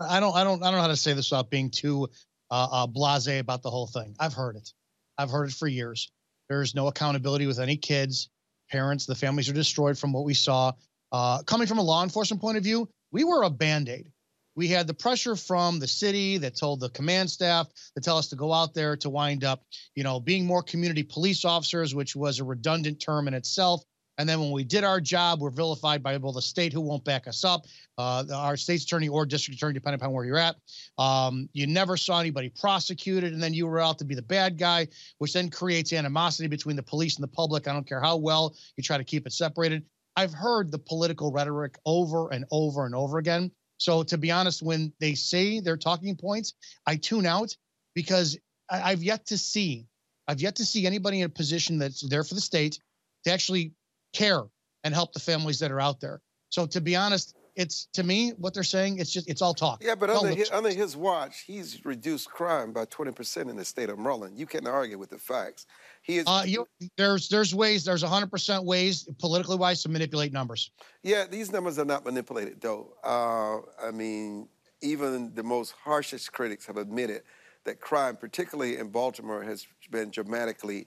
I 0.00 0.20
don't 0.20 0.34
I 0.34 0.44
don't 0.44 0.62
I 0.62 0.66
don't 0.66 0.76
know 0.76 0.82
how 0.82 0.88
to 0.88 0.96
say 0.96 1.12
this 1.12 1.30
without 1.30 1.50
being 1.50 1.70
too 1.70 2.08
uh, 2.50 2.68
uh, 2.70 2.86
blasé 2.86 3.38
about 3.40 3.62
the 3.62 3.70
whole 3.70 3.86
thing. 3.86 4.14
I've 4.20 4.34
heard 4.34 4.56
it. 4.56 4.72
I've 5.18 5.30
heard 5.30 5.48
it 5.48 5.54
for 5.54 5.66
years. 5.66 6.10
There's 6.48 6.74
no 6.74 6.86
accountability 6.86 7.46
with 7.46 7.58
any 7.58 7.76
kids, 7.76 8.28
parents. 8.70 9.06
The 9.06 9.14
families 9.14 9.48
are 9.48 9.54
destroyed 9.54 9.98
from 9.98 10.12
what 10.12 10.24
we 10.24 10.34
saw. 10.34 10.72
Uh, 11.12 11.42
coming 11.42 11.66
from 11.66 11.78
a 11.78 11.82
law 11.82 12.02
enforcement 12.02 12.40
point 12.40 12.56
of 12.56 12.64
view, 12.64 12.88
we 13.10 13.24
were 13.24 13.42
a 13.42 13.50
band 13.50 13.88
aid. 13.88 14.12
We 14.54 14.68
had 14.68 14.86
the 14.86 14.94
pressure 14.94 15.36
from 15.36 15.80
the 15.80 15.86
city 15.86 16.38
that 16.38 16.56
told 16.56 16.80
the 16.80 16.88
command 16.88 17.30
staff 17.30 17.68
to 17.94 18.00
tell 18.00 18.16
us 18.16 18.28
to 18.28 18.36
go 18.36 18.52
out 18.52 18.74
there 18.74 18.96
to 18.96 19.10
wind 19.10 19.44
up, 19.44 19.62
you 19.94 20.02
know, 20.02 20.18
being 20.18 20.46
more 20.46 20.62
community 20.62 21.02
police 21.02 21.44
officers, 21.44 21.94
which 21.94 22.16
was 22.16 22.38
a 22.38 22.44
redundant 22.44 23.00
term 23.00 23.28
in 23.28 23.34
itself. 23.34 23.82
And 24.18 24.28
then 24.28 24.40
when 24.40 24.50
we 24.50 24.64
did 24.64 24.82
our 24.82 25.00
job, 25.00 25.40
we're 25.40 25.50
vilified 25.50 26.02
by 26.02 26.16
well, 26.16 26.32
the 26.32 26.40
state 26.40 26.72
who 26.72 26.80
won't 26.80 27.04
back 27.04 27.28
us 27.28 27.44
up, 27.44 27.66
uh, 27.98 28.24
our 28.32 28.56
state's 28.56 28.84
attorney 28.84 29.08
or 29.08 29.26
district 29.26 29.58
attorney, 29.58 29.74
depending 29.74 30.00
upon 30.00 30.12
where 30.12 30.24
you're 30.24 30.38
at. 30.38 30.56
Um, 30.96 31.48
you 31.52 31.66
never 31.66 31.96
saw 31.96 32.20
anybody 32.20 32.48
prosecuted, 32.48 33.32
and 33.32 33.42
then 33.42 33.52
you 33.52 33.66
were 33.66 33.80
out 33.80 33.98
to 33.98 34.04
be 34.04 34.14
the 34.14 34.22
bad 34.22 34.56
guy, 34.58 34.88
which 35.18 35.32
then 35.32 35.50
creates 35.50 35.92
animosity 35.92 36.48
between 36.48 36.76
the 36.76 36.82
police 36.82 37.16
and 37.16 37.22
the 37.22 37.28
public. 37.28 37.68
I 37.68 37.72
don't 37.72 37.86
care 37.86 38.00
how 38.00 38.16
well 38.16 38.56
you 38.76 38.82
try 38.82 38.96
to 38.96 39.04
keep 39.04 39.26
it 39.26 39.32
separated. 39.32 39.84
I've 40.16 40.32
heard 40.32 40.72
the 40.72 40.78
political 40.78 41.30
rhetoric 41.30 41.76
over 41.84 42.30
and 42.32 42.46
over 42.50 42.86
and 42.86 42.94
over 42.94 43.18
again. 43.18 43.50
So 43.78 44.02
to 44.04 44.16
be 44.16 44.30
honest, 44.30 44.62
when 44.62 44.92
they 44.98 45.14
say 45.14 45.60
their 45.60 45.76
talking 45.76 46.16
points, 46.16 46.54
I 46.86 46.96
tune 46.96 47.26
out 47.26 47.54
because 47.94 48.38
I've 48.70 49.02
yet 49.02 49.26
to 49.26 49.36
see, 49.36 49.86
I've 50.26 50.40
yet 50.40 50.56
to 50.56 50.64
see 50.64 50.86
anybody 50.86 51.20
in 51.20 51.26
a 51.26 51.28
position 51.28 51.78
that's 51.78 52.00
there 52.08 52.24
for 52.24 52.34
the 52.34 52.40
state 52.40 52.78
to 53.24 53.32
actually 53.32 53.72
care 54.16 54.42
and 54.84 54.94
help 54.94 55.12
the 55.12 55.20
families 55.20 55.58
that 55.58 55.70
are 55.70 55.80
out 55.80 56.00
there. 56.00 56.20
So 56.48 56.66
to 56.66 56.80
be 56.80 56.96
honest, 56.96 57.36
it's 57.56 57.88
to 57.94 58.02
me 58.02 58.30
what 58.36 58.54
they're 58.54 58.62
saying. 58.62 58.98
It's 58.98 59.10
just 59.10 59.28
it's 59.28 59.42
all 59.42 59.54
talk. 59.54 59.82
Yeah, 59.82 59.94
but 59.94 60.10
under 60.10 60.34
his, 60.34 60.50
under 60.50 60.68
his 60.68 60.96
watch, 60.96 61.44
he's 61.46 61.84
reduced 61.84 62.30
crime 62.30 62.72
by 62.72 62.84
20% 62.84 63.48
in 63.48 63.56
the 63.56 63.64
state 63.64 63.88
of 63.88 63.98
Maryland. 63.98 64.38
You 64.38 64.46
can't 64.46 64.68
argue 64.68 64.98
with 64.98 65.10
the 65.10 65.18
facts. 65.18 65.66
He 66.02 66.18
is. 66.18 66.24
Uh, 66.26 66.44
you, 66.46 66.66
there's 66.96 67.28
there's 67.28 67.54
ways 67.54 67.84
there's 67.84 68.04
100% 68.04 68.64
ways 68.64 69.08
politically 69.18 69.56
wise 69.56 69.82
to 69.82 69.88
manipulate 69.88 70.32
numbers. 70.32 70.70
Yeah, 71.02 71.24
these 71.28 71.50
numbers 71.50 71.78
are 71.78 71.86
not 71.86 72.04
manipulated, 72.04 72.60
though. 72.60 72.92
Uh, 73.02 73.58
I 73.82 73.90
mean, 73.90 74.48
even 74.82 75.34
the 75.34 75.42
most 75.42 75.74
harshest 75.82 76.32
critics 76.32 76.66
have 76.66 76.76
admitted 76.76 77.22
that 77.64 77.80
crime, 77.80 78.16
particularly 78.16 78.76
in 78.76 78.88
Baltimore, 78.90 79.42
has 79.42 79.66
been 79.90 80.10
dramatically 80.10 80.86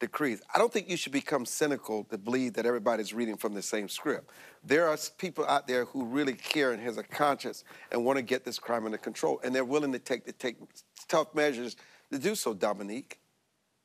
decreased. 0.00 0.42
I 0.52 0.58
don't 0.58 0.72
think 0.72 0.88
you 0.88 0.96
should 0.96 1.12
become 1.12 1.44
cynical 1.44 2.04
to 2.04 2.18
believe 2.18 2.54
that 2.54 2.66
everybody's 2.66 3.12
reading 3.12 3.36
from 3.36 3.54
the 3.54 3.62
same 3.62 3.88
script. 3.88 4.30
There 4.64 4.88
are 4.88 4.96
people 5.18 5.44
out 5.46 5.68
there 5.68 5.84
who 5.84 6.04
really 6.04 6.32
care 6.32 6.72
and 6.72 6.82
has 6.82 6.96
a 6.96 7.02
conscience 7.02 7.64
and 7.92 8.04
want 8.04 8.16
to 8.16 8.22
get 8.22 8.44
this 8.44 8.58
crime 8.58 8.86
under 8.86 8.98
control, 8.98 9.40
and 9.44 9.54
they're 9.54 9.64
willing 9.64 9.92
to 9.92 9.98
take 9.98 10.24
to 10.26 10.32
take 10.32 10.56
tough 11.08 11.34
measures 11.34 11.76
to 12.10 12.18
do 12.18 12.34
so. 12.34 12.54
Dominique. 12.54 13.18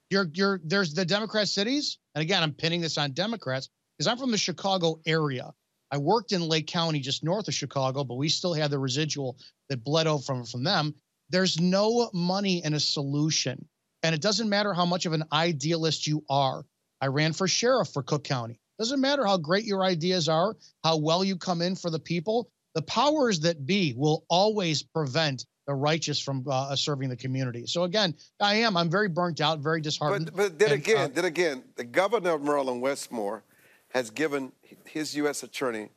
You're 0.10 0.30
you're 0.34 0.60
there's 0.64 0.94
the 0.94 1.06
Democrat 1.06 1.48
cities, 1.48 1.98
and 2.16 2.22
again, 2.22 2.42
I'm 2.42 2.54
pinning 2.54 2.82
this 2.82 2.98
on 2.98 3.12
Democrats 3.12 3.70
because 3.98 4.08
I'm 4.08 4.18
from 4.18 4.32
the 4.32 4.38
Chicago 4.38 5.00
area. 5.06 5.54
I 5.92 5.98
worked 5.98 6.32
in 6.32 6.42
Lake 6.42 6.68
County, 6.68 7.00
just 7.00 7.24
north 7.24 7.48
of 7.48 7.54
Chicago, 7.54 8.04
but 8.04 8.16
we 8.16 8.30
still 8.30 8.54
had 8.54 8.72
the 8.72 8.80
residual 8.80 9.38
that 9.70 9.84
bled 9.84 10.08
over 10.08 10.24
from 10.24 10.46
from 10.46 10.64
them. 10.64 10.96
There's 11.30 11.60
no 11.60 12.10
money 12.14 12.64
in 12.64 12.74
a 12.74 12.80
solution, 12.80 13.68
and 14.06 14.14
it 14.14 14.22
doesn't 14.22 14.50
matter 14.50 14.72
how 14.72 14.86
much 14.86 15.08
of 15.08 15.14
an 15.14 15.24
idealist 15.34 16.06
you 16.06 16.24
are. 16.30 16.64
I 17.02 17.08
ran 17.08 17.34
for 17.34 17.48
sheriff 17.48 17.90
for 17.90 18.04
Cook 18.04 18.24
County. 18.24 18.60
Doesn't 18.78 19.02
matter 19.02 19.26
how 19.26 19.38
great 19.38 19.66
your 19.66 19.84
ideas 19.84 20.30
are, 20.30 20.56
how 20.84 20.98
well 20.98 21.24
you 21.24 21.36
come 21.36 21.62
in 21.62 21.76
for 21.76 21.90
the 21.90 22.00
people. 22.00 22.50
The 22.76 22.84
powers 22.84 23.40
that 23.40 23.66
be 23.66 23.96
will 23.98 24.24
always 24.30 24.84
prevent 24.84 25.46
the 25.66 25.74
righteous 25.74 26.20
from 26.20 26.46
uh, 26.48 26.76
serving 26.76 27.10
the 27.10 27.16
community. 27.16 27.66
So 27.66 27.84
again, 27.84 28.14
I 28.40 28.56
am. 28.56 28.78
I'm 28.78 28.92
very 28.92 29.10
burnt 29.10 29.42
out, 29.42 29.60
very 29.60 29.82
disheartened. 29.82 30.28
But, 30.28 30.36
but 30.36 30.60
then 30.60 30.74
And, 30.74 30.82
again, 30.82 30.98
uh, 30.98 31.08
then 31.08 31.26
again, 31.26 31.64
the 31.76 31.84
governor 31.84 32.36
of 32.36 32.44
Maryland, 32.44 32.82
Wes 32.82 33.10
Moore, 33.10 33.44
has 33.90 34.12
given 34.12 34.52
his 34.86 35.16
U.S. 35.16 35.42
attorney 35.42 35.90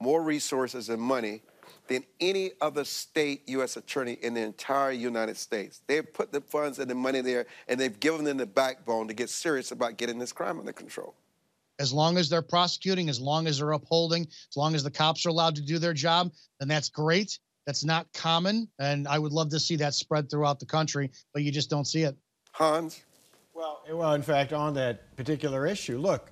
more 0.00 0.22
resources 0.22 0.90
and 0.90 1.00
money 1.00 1.40
than 1.86 2.04
any 2.20 2.52
other 2.60 2.84
state 2.84 3.42
U.S. 3.48 3.76
attorney 3.76 4.18
in 4.22 4.34
the 4.34 4.40
entire 4.40 4.92
United 4.92 5.36
States. 5.36 5.82
They've 5.86 6.10
put 6.12 6.32
the 6.32 6.40
funds 6.40 6.78
and 6.78 6.90
the 6.90 6.94
money 6.94 7.20
there, 7.20 7.46
and 7.68 7.78
they've 7.78 7.98
given 8.00 8.24
them 8.24 8.38
the 8.38 8.46
backbone 8.46 9.08
to 9.08 9.14
get 9.14 9.28
serious 9.30 9.70
about 9.70 9.96
getting 9.98 10.18
this 10.18 10.32
crime 10.32 10.58
under 10.58 10.72
control. 10.72 11.14
as 11.80 11.92
long 11.92 12.16
as 12.18 12.28
they're 12.28 12.42
prosecuting, 12.42 13.08
as 13.08 13.20
long 13.20 13.46
as 13.46 13.58
they're 13.58 13.72
upholding, 13.72 14.22
as 14.50 14.56
long 14.56 14.74
as 14.74 14.82
the 14.82 14.90
cops 14.90 15.26
are 15.26 15.30
allowed 15.30 15.56
to 15.56 15.62
do 15.62 15.78
their 15.78 15.92
job, 15.92 16.30
then 16.60 16.68
that's 16.68 16.88
great. 16.88 17.38
That's 17.66 17.84
not 17.84 18.06
common, 18.12 18.68
and 18.78 19.08
I 19.08 19.18
would 19.18 19.32
love 19.32 19.48
to 19.50 19.58
see 19.58 19.76
that 19.76 19.94
spread 19.94 20.30
throughout 20.30 20.60
the 20.60 20.66
country, 20.66 21.10
but 21.32 21.42
you 21.42 21.50
just 21.50 21.70
don't 21.70 21.86
see 21.86 22.02
it. 22.02 22.14
Hans? 22.52 23.02
Well, 23.54 23.80
well, 23.90 24.14
in 24.14 24.22
fact, 24.22 24.52
on 24.52 24.74
that 24.74 25.16
particular 25.16 25.66
issue, 25.66 25.98
look, 25.98 26.30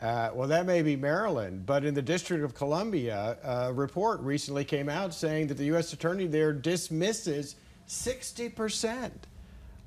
uh, 0.00 0.30
well, 0.34 0.48
that 0.48 0.66
may 0.66 0.82
be 0.82 0.94
Maryland, 0.96 1.64
but 1.64 1.84
in 1.84 1.94
the 1.94 2.02
District 2.02 2.44
of 2.44 2.54
Columbia, 2.54 3.38
a 3.42 3.72
report 3.72 4.20
recently 4.20 4.64
came 4.64 4.88
out 4.88 5.14
saying 5.14 5.46
that 5.46 5.54
the 5.54 5.64
U.S. 5.66 5.92
Attorney 5.92 6.26
there 6.26 6.52
dismisses 6.52 7.56
60% 7.88 9.10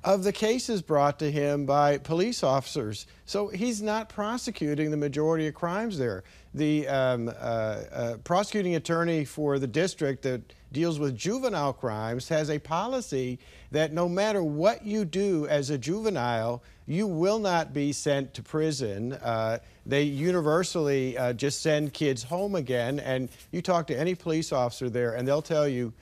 of 0.02 0.24
the 0.24 0.32
cases 0.32 0.80
brought 0.80 1.18
to 1.18 1.30
him 1.30 1.66
by 1.66 1.98
police 1.98 2.42
officers. 2.42 3.06
So 3.26 3.48
he's 3.48 3.82
not 3.82 4.08
prosecuting 4.08 4.90
the 4.90 4.96
majority 4.96 5.46
of 5.46 5.54
crimes 5.54 5.98
there. 5.98 6.24
The 6.54 6.88
um, 6.88 7.28
uh, 7.28 7.32
uh, 7.32 8.16
prosecuting 8.24 8.76
attorney 8.76 9.24
for 9.24 9.58
the 9.58 9.66
district 9.66 10.22
that 10.22 10.40
deals 10.72 10.98
with 10.98 11.16
juvenile 11.16 11.72
crimes 11.72 12.28
has 12.28 12.48
a 12.48 12.58
policy 12.58 13.38
that 13.72 13.92
no 13.92 14.08
matter 14.08 14.42
what 14.42 14.84
you 14.84 15.04
do 15.04 15.46
as 15.48 15.70
a 15.70 15.76
juvenile, 15.76 16.62
you 16.86 17.06
will 17.06 17.38
not 17.38 17.72
be 17.74 17.92
sent 17.92 18.32
to 18.34 18.42
prison. 18.42 19.12
Uh, 19.12 19.58
they 19.84 20.02
universally 20.02 21.16
uh, 21.18 21.32
just 21.34 21.62
send 21.62 21.92
kids 21.92 22.22
home 22.22 22.54
again. 22.54 23.00
And 23.00 23.28
you 23.52 23.60
talk 23.60 23.86
to 23.88 23.98
any 23.98 24.14
police 24.14 24.50
officer 24.50 24.88
there, 24.88 25.14
and 25.14 25.28
they'll 25.28 25.42
tell 25.42 25.68
you. 25.68 25.92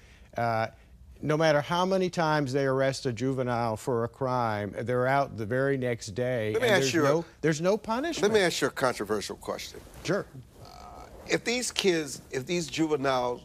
No 1.20 1.36
matter 1.36 1.60
how 1.60 1.84
many 1.84 2.10
times 2.10 2.52
they 2.52 2.64
arrest 2.64 3.04
a 3.06 3.12
juvenile 3.12 3.76
for 3.76 4.04
a 4.04 4.08
crime, 4.08 4.74
they're 4.82 5.06
out 5.06 5.36
the 5.36 5.46
very 5.46 5.76
next 5.76 6.08
day. 6.08 6.52
Let 6.52 6.62
me 6.62 6.68
ask 6.68 6.80
there's 6.80 6.94
you. 6.94 7.02
No, 7.02 7.24
there's 7.40 7.60
no 7.60 7.76
punishment. 7.76 8.32
Let 8.32 8.38
me 8.38 8.44
ask 8.44 8.60
you 8.60 8.68
a 8.68 8.70
controversial 8.70 9.36
question. 9.36 9.80
Sure. 10.04 10.26
Uh, 10.64 10.68
if 11.26 11.44
these 11.44 11.72
kids, 11.72 12.22
if 12.30 12.46
these 12.46 12.68
juveniles 12.68 13.42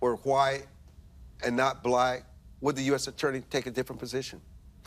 were 0.00 0.16
white 0.16 0.66
and 1.42 1.56
not 1.56 1.82
black, 1.82 2.24
would 2.60 2.76
the 2.76 2.82
U.S. 2.84 3.08
attorney 3.08 3.42
take 3.48 3.66
a 3.66 3.70
different 3.70 3.98
position? 3.98 4.40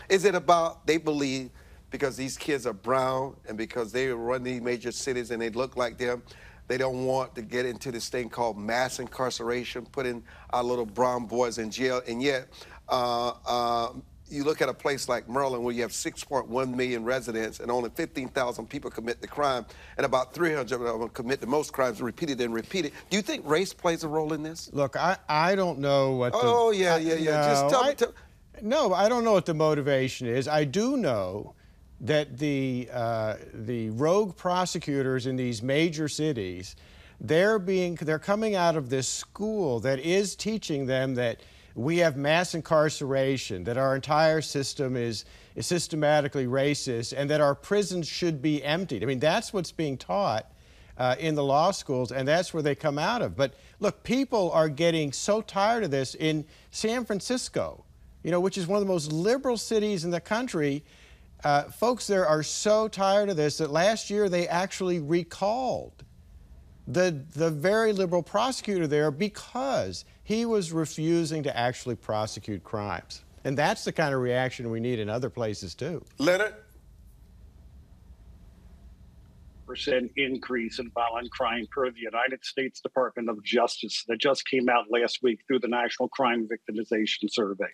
Is 0.07 0.25
it 0.25 0.35
about 0.35 0.85
they 0.85 0.97
believe 0.97 1.49
because 1.89 2.15
these 2.15 2.37
kids 2.37 2.65
are 2.67 2.73
brown 2.73 3.35
and 3.47 3.57
because 3.57 3.91
they 3.91 4.07
run 4.07 4.43
these 4.43 4.61
major 4.61 4.91
cities 4.91 5.31
and 5.31 5.41
they 5.41 5.49
look 5.49 5.77
like 5.77 5.97
them, 5.97 6.21
they 6.67 6.77
don't 6.77 7.05
want 7.05 7.35
to 7.35 7.41
get 7.41 7.65
into 7.65 7.91
this 7.91 8.09
thing 8.09 8.29
called 8.29 8.57
mass 8.57 8.99
incarceration, 8.99 9.85
putting 9.85 10.23
our 10.51 10.63
little 10.63 10.85
brown 10.85 11.25
boys 11.25 11.57
in 11.57 11.69
jail. 11.69 12.01
And 12.07 12.21
yet, 12.21 12.47
uh, 12.89 13.33
uh, 13.45 13.93
you 14.29 14.43
look 14.43 14.61
at 14.61 14.69
a 14.69 14.73
place 14.73 15.07
like 15.07 15.29
Maryland 15.29 15.63
where 15.63 15.73
you 15.73 15.81
have 15.81 15.91
6.1 15.91 16.75
million 16.75 17.03
residents 17.03 17.59
and 17.59 17.69
only 17.69 17.89
15,000 17.91 18.67
people 18.67 18.89
commit 18.89 19.21
the 19.21 19.27
crime, 19.27 19.65
and 19.97 20.05
about 20.05 20.33
300 20.33 20.81
of 20.81 20.99
them 20.99 21.09
commit 21.09 21.39
the 21.39 21.47
most 21.47 21.73
crimes 21.73 22.01
repeated 22.01 22.41
and 22.41 22.53
repeated. 22.53 22.93
Do 23.09 23.17
you 23.17 23.23
think 23.23 23.45
race 23.45 23.73
plays 23.73 24.03
a 24.03 24.07
role 24.07 24.33
in 24.33 24.41
this? 24.41 24.69
Look, 24.73 24.95
I, 24.95 25.17
I 25.29 25.55
don't 25.55 25.79
know 25.79 26.13
what. 26.13 26.33
The, 26.33 26.39
oh 26.41 26.71
yeah, 26.71 26.97
yeah, 26.97 27.15
yeah. 27.15 27.41
No, 27.41 27.47
Just 27.47 27.69
tell 27.69 27.83
I, 27.83 27.89
me. 27.89 27.95
Tell, 27.95 28.13
no, 28.61 28.93
I 28.93 29.09
don't 29.09 29.23
know 29.23 29.33
what 29.33 29.45
the 29.45 29.53
motivation 29.53 30.27
is. 30.27 30.47
I 30.47 30.63
do 30.63 30.97
know 30.97 31.53
that 32.01 32.37
the 32.37 32.89
uh, 32.91 33.35
the 33.53 33.89
rogue 33.91 34.35
prosecutors 34.35 35.25
in 35.25 35.35
these 35.35 35.61
major 35.61 36.07
cities, 36.07 36.75
they're 37.21 37.59
being 37.59 37.95
they're 37.95 38.19
coming 38.19 38.55
out 38.55 38.75
of 38.75 38.89
this 38.89 39.07
school 39.07 39.79
that 39.81 39.99
is 39.99 40.35
teaching 40.35 40.85
them 40.85 41.15
that 41.15 41.41
we 41.75 41.97
have 41.97 42.17
mass 42.17 42.53
incarceration, 42.53 43.63
that 43.63 43.77
our 43.77 43.95
entire 43.95 44.41
system 44.41 44.95
is, 44.95 45.25
is 45.55 45.65
systematically 45.65 46.45
racist, 46.45 47.13
and 47.17 47.29
that 47.29 47.41
our 47.41 47.55
prisons 47.55 48.07
should 48.07 48.41
be 48.41 48.63
emptied. 48.63 49.03
I 49.03 49.07
mean, 49.07 49.19
that's 49.19 49.51
what's 49.53 49.71
being 49.71 49.97
taught 49.97 50.51
uh, 50.97 51.15
in 51.19 51.35
the 51.35 51.43
law 51.43 51.71
schools, 51.71 52.11
and 52.11 52.27
that's 52.27 52.53
where 52.53 52.61
they 52.61 52.75
come 52.75 52.99
out 52.99 53.21
of. 53.21 53.35
But 53.35 53.55
look, 53.79 54.03
people 54.03 54.51
are 54.51 54.69
getting 54.69 55.11
so 55.11 55.41
tired 55.41 55.83
of 55.83 55.91
this 55.91 56.15
in 56.15 56.45
San 56.69 57.05
Francisco, 57.05 57.83
you 58.23 58.29
know, 58.29 58.39
which 58.39 58.57
is 58.57 58.67
one 58.67 58.77
of 58.77 58.85
the 58.85 58.91
most 58.91 59.11
liberal 59.11 59.57
cities 59.57 60.05
in 60.05 60.11
the 60.11 60.21
country. 60.21 60.83
Uh, 61.43 61.63
folks 61.63 62.07
there 62.07 62.25
are 62.25 62.41
so 62.41 62.87
tired 62.87 63.29
of 63.29 63.35
this 63.35 63.57
that 63.57 63.69
last 63.69 64.09
year 64.09 64.29
they 64.29 64.47
actually 64.47 64.99
recalled 64.99 66.03
the, 66.87 67.23
the 67.33 67.49
very 67.49 67.91
liberal 67.91 68.23
prosecutor 68.23 68.87
there 68.87 69.11
because 69.11 70.05
he 70.23 70.45
was 70.45 70.71
refusing 70.71 71.43
to 71.43 71.57
actually 71.57 71.95
prosecute 71.95 72.63
crimes. 72.63 73.23
And 73.43 73.57
that's 73.57 73.83
the 73.83 73.91
kind 73.91 74.13
of 74.13 74.21
reaction 74.21 74.69
we 74.69 74.79
need 74.79 74.99
in 74.99 75.09
other 75.09 75.29
places 75.29 75.75
too. 75.75 76.03
Leonard? 76.17 76.55
Percent 79.65 80.11
increase 80.17 80.79
in 80.79 80.91
violent 80.91 81.31
crime 81.31 81.65
per 81.71 81.89
the 81.89 81.99
United 81.99 82.43
States 82.45 82.79
Department 82.79 83.29
of 83.29 83.43
Justice 83.43 84.03
that 84.07 84.19
just 84.19 84.45
came 84.45 84.69
out 84.69 84.85
last 84.89 85.19
week 85.23 85.39
through 85.47 85.59
the 85.59 85.67
National 85.67 86.09
Crime 86.09 86.47
Victimization 86.47 87.29
Survey. 87.29 87.71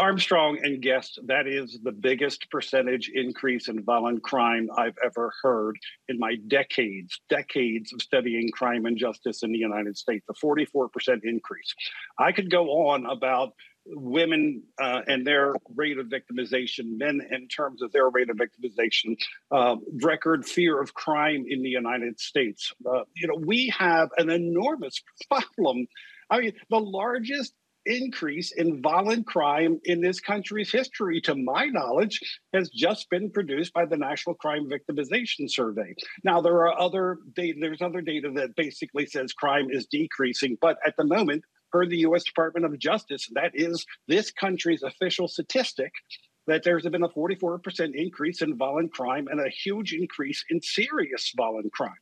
Armstrong 0.00 0.58
and 0.62 0.80
Guest, 0.80 1.20
that 1.26 1.46
is 1.46 1.78
the 1.82 1.92
biggest 1.92 2.50
percentage 2.50 3.10
increase 3.14 3.68
in 3.68 3.84
violent 3.84 4.22
crime 4.22 4.70
I've 4.74 4.96
ever 5.04 5.30
heard 5.42 5.76
in 6.08 6.18
my 6.18 6.36
decades, 6.48 7.20
decades 7.28 7.92
of 7.92 8.00
studying 8.00 8.50
crime 8.50 8.86
and 8.86 8.96
justice 8.96 9.42
in 9.42 9.52
the 9.52 9.58
United 9.58 9.98
States, 9.98 10.24
a 10.30 10.32
44% 10.32 10.88
increase. 11.22 11.74
I 12.18 12.32
could 12.32 12.50
go 12.50 12.88
on 12.88 13.04
about 13.04 13.52
women 13.84 14.62
uh, 14.80 15.02
and 15.06 15.26
their 15.26 15.52
rate 15.74 15.98
of 15.98 16.06
victimization, 16.06 16.96
men 16.96 17.20
in 17.30 17.46
terms 17.48 17.82
of 17.82 17.92
their 17.92 18.08
rate 18.08 18.30
of 18.30 18.38
victimization, 18.38 19.16
uh, 19.50 19.76
record 20.02 20.46
fear 20.46 20.80
of 20.80 20.94
crime 20.94 21.44
in 21.46 21.62
the 21.62 21.68
United 21.68 22.18
States. 22.18 22.72
Uh, 22.90 23.02
you 23.16 23.28
know, 23.28 23.36
we 23.38 23.70
have 23.78 24.08
an 24.16 24.30
enormous 24.30 25.02
problem. 25.30 25.86
I 26.30 26.40
mean, 26.40 26.52
the 26.70 26.78
largest 26.78 27.52
increase 27.86 28.52
in 28.52 28.82
violent 28.82 29.26
crime 29.26 29.80
in 29.84 30.00
this 30.00 30.20
country's 30.20 30.70
history, 30.70 31.20
to 31.22 31.34
my 31.34 31.66
knowledge, 31.66 32.20
has 32.52 32.70
just 32.70 33.08
been 33.10 33.30
produced 33.30 33.72
by 33.72 33.86
the 33.86 33.96
National 33.96 34.34
Crime 34.34 34.68
Victimization 34.68 35.48
Survey. 35.50 35.94
Now, 36.24 36.40
there 36.40 36.66
are 36.66 36.78
other 36.78 37.18
data, 37.34 37.58
there's 37.60 37.82
other 37.82 38.00
data 38.00 38.30
that 38.34 38.56
basically 38.56 39.06
says 39.06 39.32
crime 39.32 39.68
is 39.70 39.86
decreasing, 39.86 40.56
but 40.60 40.76
at 40.86 40.96
the 40.96 41.04
moment, 41.04 41.44
per 41.72 41.86
the 41.86 41.98
U.S. 41.98 42.24
Department 42.24 42.66
of 42.66 42.78
Justice, 42.78 43.28
that 43.34 43.52
is 43.54 43.84
this 44.08 44.30
country's 44.32 44.82
official 44.82 45.28
statistic. 45.28 45.92
That 46.46 46.64
there's 46.64 46.82
been 46.82 47.04
a 47.04 47.08
44% 47.08 47.60
increase 47.94 48.42
in 48.42 48.56
violent 48.56 48.92
crime 48.92 49.28
and 49.30 49.40
a 49.40 49.50
huge 49.50 49.92
increase 49.92 50.42
in 50.50 50.60
serious 50.62 51.32
violent 51.36 51.72
crime. 51.72 51.92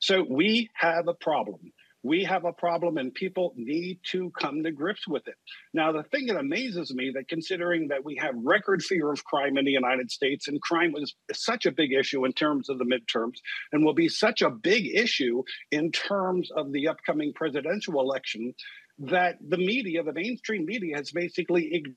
So 0.00 0.26
we 0.28 0.68
have 0.74 1.08
a 1.08 1.14
problem 1.14 1.72
we 2.02 2.24
have 2.24 2.44
a 2.44 2.52
problem 2.52 2.98
and 2.98 3.12
people 3.12 3.52
need 3.56 3.98
to 4.12 4.30
come 4.38 4.62
to 4.62 4.70
grips 4.70 5.08
with 5.08 5.26
it. 5.26 5.34
Now, 5.74 5.92
the 5.92 6.04
thing 6.04 6.26
that 6.26 6.36
amazes 6.36 6.94
me 6.94 7.12
that 7.14 7.28
considering 7.28 7.88
that 7.88 8.04
we 8.04 8.16
have 8.20 8.34
record 8.36 8.82
fear 8.82 9.10
of 9.10 9.24
crime 9.24 9.56
in 9.58 9.64
the 9.64 9.72
United 9.72 10.10
States 10.10 10.48
and 10.48 10.60
crime 10.62 10.92
was 10.92 11.14
such 11.32 11.66
a 11.66 11.72
big 11.72 11.92
issue 11.92 12.24
in 12.24 12.32
terms 12.32 12.68
of 12.68 12.78
the 12.78 12.84
midterms 12.84 13.38
and 13.72 13.84
will 13.84 13.94
be 13.94 14.08
such 14.08 14.42
a 14.42 14.50
big 14.50 14.86
issue 14.94 15.42
in 15.70 15.90
terms 15.90 16.50
of 16.56 16.72
the 16.72 16.88
upcoming 16.88 17.32
presidential 17.34 18.00
election 18.00 18.54
that 18.98 19.36
the 19.46 19.58
media, 19.58 20.02
the 20.02 20.12
mainstream 20.12 20.64
media 20.64 20.96
has 20.96 21.10
basically 21.10 21.68
ignored 21.72 21.96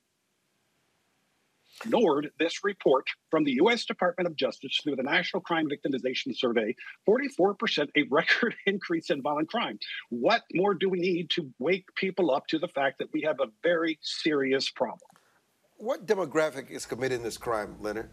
this 2.39 2.63
report 2.63 3.05
from 3.29 3.43
the 3.43 3.53
U.S. 3.53 3.85
Department 3.85 4.27
of 4.27 4.35
Justice 4.35 4.79
through 4.83 4.95
the 4.95 5.03
National 5.03 5.41
Crime 5.41 5.67
Victimization 5.69 6.35
Survey 6.35 6.75
44%, 7.07 7.89
a 7.95 8.03
record 8.09 8.55
increase 8.65 9.09
in 9.09 9.21
violent 9.21 9.49
crime. 9.49 9.79
What 10.09 10.43
more 10.53 10.73
do 10.73 10.89
we 10.89 10.99
need 10.99 11.29
to 11.31 11.51
wake 11.59 11.85
people 11.95 12.31
up 12.31 12.47
to 12.47 12.59
the 12.59 12.67
fact 12.67 12.99
that 12.99 13.09
we 13.13 13.21
have 13.21 13.39
a 13.39 13.47
very 13.63 13.99
serious 14.01 14.69
problem? 14.69 15.09
What 15.77 16.05
demographic 16.05 16.69
is 16.69 16.85
committing 16.85 17.23
this 17.23 17.37
crime, 17.37 17.75
Leonard? 17.79 18.09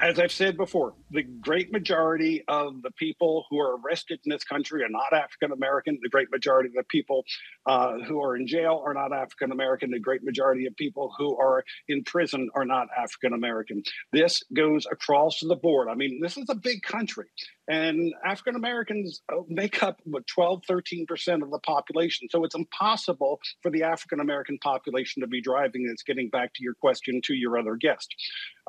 As 0.00 0.18
I've 0.18 0.32
said 0.32 0.56
before, 0.56 0.94
the 1.10 1.22
great 1.22 1.72
majority 1.72 2.44
of 2.46 2.82
the 2.82 2.90
people 2.92 3.44
who 3.50 3.58
are 3.58 3.76
arrested 3.78 4.20
in 4.24 4.30
this 4.30 4.44
country 4.44 4.82
are 4.84 4.88
not 4.88 5.12
African 5.12 5.52
American. 5.52 5.98
The 6.02 6.08
great 6.08 6.30
majority 6.30 6.68
of 6.68 6.74
the 6.74 6.84
people 6.84 7.24
uh, 7.66 7.98
who 8.06 8.22
are 8.22 8.36
in 8.36 8.46
jail 8.46 8.82
are 8.84 8.94
not 8.94 9.12
African 9.12 9.50
American. 9.50 9.90
The 9.90 9.98
great 9.98 10.22
majority 10.22 10.66
of 10.66 10.76
people 10.76 11.12
who 11.18 11.36
are 11.36 11.64
in 11.88 12.04
prison 12.04 12.48
are 12.54 12.64
not 12.64 12.86
African 12.96 13.32
American. 13.32 13.82
This 14.12 14.42
goes 14.54 14.86
across 14.90 15.40
the 15.40 15.56
board. 15.56 15.88
I 15.88 15.94
mean, 15.94 16.20
this 16.22 16.36
is 16.36 16.46
a 16.48 16.54
big 16.54 16.82
country. 16.82 17.26
And 17.68 18.14
African 18.24 18.56
Americans 18.56 19.20
uh, 19.30 19.42
make 19.48 19.82
up 19.82 20.00
what, 20.04 20.26
12, 20.26 20.62
13% 20.68 21.42
of 21.42 21.50
the 21.50 21.58
population. 21.58 22.28
So 22.30 22.44
it's 22.44 22.54
impossible 22.54 23.40
for 23.62 23.70
the 23.70 23.82
African 23.82 24.20
American 24.20 24.58
population 24.58 25.20
to 25.20 25.26
be 25.26 25.42
driving. 25.42 25.86
It's 25.90 26.02
getting 26.02 26.30
back 26.30 26.54
to 26.54 26.62
your 26.62 26.74
question 26.74 27.20
to 27.24 27.34
your 27.34 27.58
other 27.58 27.76
guest. 27.76 28.14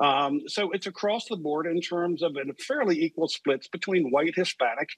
Um, 0.00 0.42
so 0.46 0.70
it's 0.72 0.86
across 0.86 1.26
the 1.28 1.36
board 1.36 1.66
in 1.66 1.80
terms 1.80 2.22
of 2.22 2.36
a 2.36 2.52
fairly 2.62 3.02
equal 3.02 3.28
splits 3.28 3.68
between 3.68 4.10
white, 4.10 4.34
Hispanic, 4.36 4.88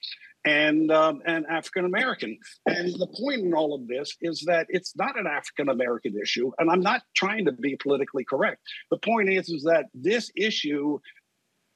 and 0.44 0.90
um, 0.90 1.22
and 1.26 1.46
African 1.46 1.84
American. 1.84 2.38
And 2.66 2.92
the 2.94 3.08
point 3.20 3.40
in 3.40 3.54
all 3.54 3.74
of 3.74 3.86
this 3.86 4.16
is 4.20 4.44
that 4.46 4.66
it's 4.68 4.94
not 4.96 5.18
an 5.18 5.26
African 5.26 5.68
American 5.68 6.14
issue, 6.20 6.50
and 6.58 6.70
I'm 6.70 6.80
not 6.80 7.02
trying 7.14 7.44
to 7.46 7.52
be 7.52 7.76
politically 7.76 8.24
correct. 8.24 8.62
The 8.90 8.98
point 8.98 9.28
is, 9.28 9.48
is 9.48 9.62
that 9.64 9.86
this 9.94 10.30
issue 10.36 10.98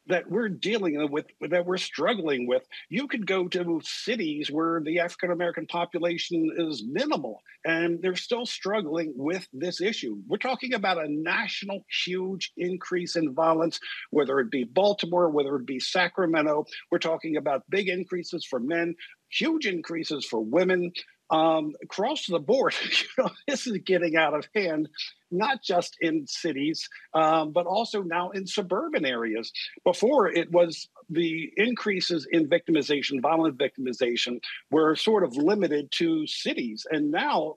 that 0.09 0.31
we're 0.31 0.49
dealing 0.49 1.11
with, 1.11 1.27
that 1.41 1.67
we're 1.67 1.77
struggling 1.77 2.47
with. 2.47 2.63
You 2.89 3.09
could 3.09 3.27
go 3.27 3.49
to 3.49 3.81
cities 3.85 4.51
where 4.51 4.81
the 4.81 5.01
African 5.01 5.31
American 5.31 5.67
population 5.67 6.51
is 6.57 6.85
minimal 6.87 7.41
and 7.65 8.01
they're 8.01 8.17
still 8.17 8.47
struggling 8.47 9.13
with 9.17 9.47
this 9.53 9.81
issue. 9.81 10.19
We're 10.27 10.39
talking 10.39 10.75
about 10.75 11.05
a 11.05 11.09
national, 11.09 11.85
huge 12.05 12.53
increase 12.57 13.17
in 13.17 13.35
violence, 13.35 13.81
whether 14.11 14.39
it 14.41 14.51
be 14.51 14.65
Baltimore, 14.65 15.31
whether 15.31 15.57
it 15.57 15.67
be 15.67 15.81
Sacramento. 15.81 16.67
We're 16.91 16.99
talking 16.99 17.37
about 17.37 17.69
big 17.69 17.89
increases 17.89 18.45
for 18.45 18.61
men, 18.61 18.95
huge 19.31 19.67
increases 19.67 20.25
for 20.25 20.41
women 20.41 20.93
um, 21.31 21.75
across 21.83 22.27
the 22.27 22.39
board, 22.39 22.75
you 22.85 23.25
know, 23.25 23.31
this 23.47 23.67
is 23.67 23.79
getting 23.79 24.17
out 24.17 24.35
of 24.35 24.49
hand, 24.55 24.89
not 25.31 25.63
just 25.63 25.97
in 26.01 26.27
cities, 26.27 26.89
um, 27.15 27.53
but 27.53 27.67
also 27.67 28.03
now 28.03 28.31
in 28.31 28.47
suburban 28.47 29.05
areas. 29.05 29.53
Before 29.85 30.29
it 30.29 30.51
was 30.53 30.89
the 31.11 31.53
increases 31.57 32.27
in 32.31 32.49
victimization, 32.49 33.21
violent 33.21 33.59
victimization, 33.59 34.41
were 34.71 34.95
sort 34.95 35.25
of 35.25 35.37
limited 35.37 35.91
to 35.93 36.27
cities, 36.27 36.87
and 36.91 37.11
now 37.11 37.57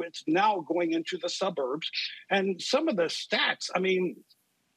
it's 0.00 0.22
now 0.26 0.60
going 0.60 0.92
into 0.92 1.18
the 1.18 1.28
suburbs. 1.28 1.90
And 2.30 2.60
some 2.60 2.88
of 2.88 2.96
the 2.96 3.04
stats, 3.04 3.70
I 3.74 3.80
mean, 3.80 4.16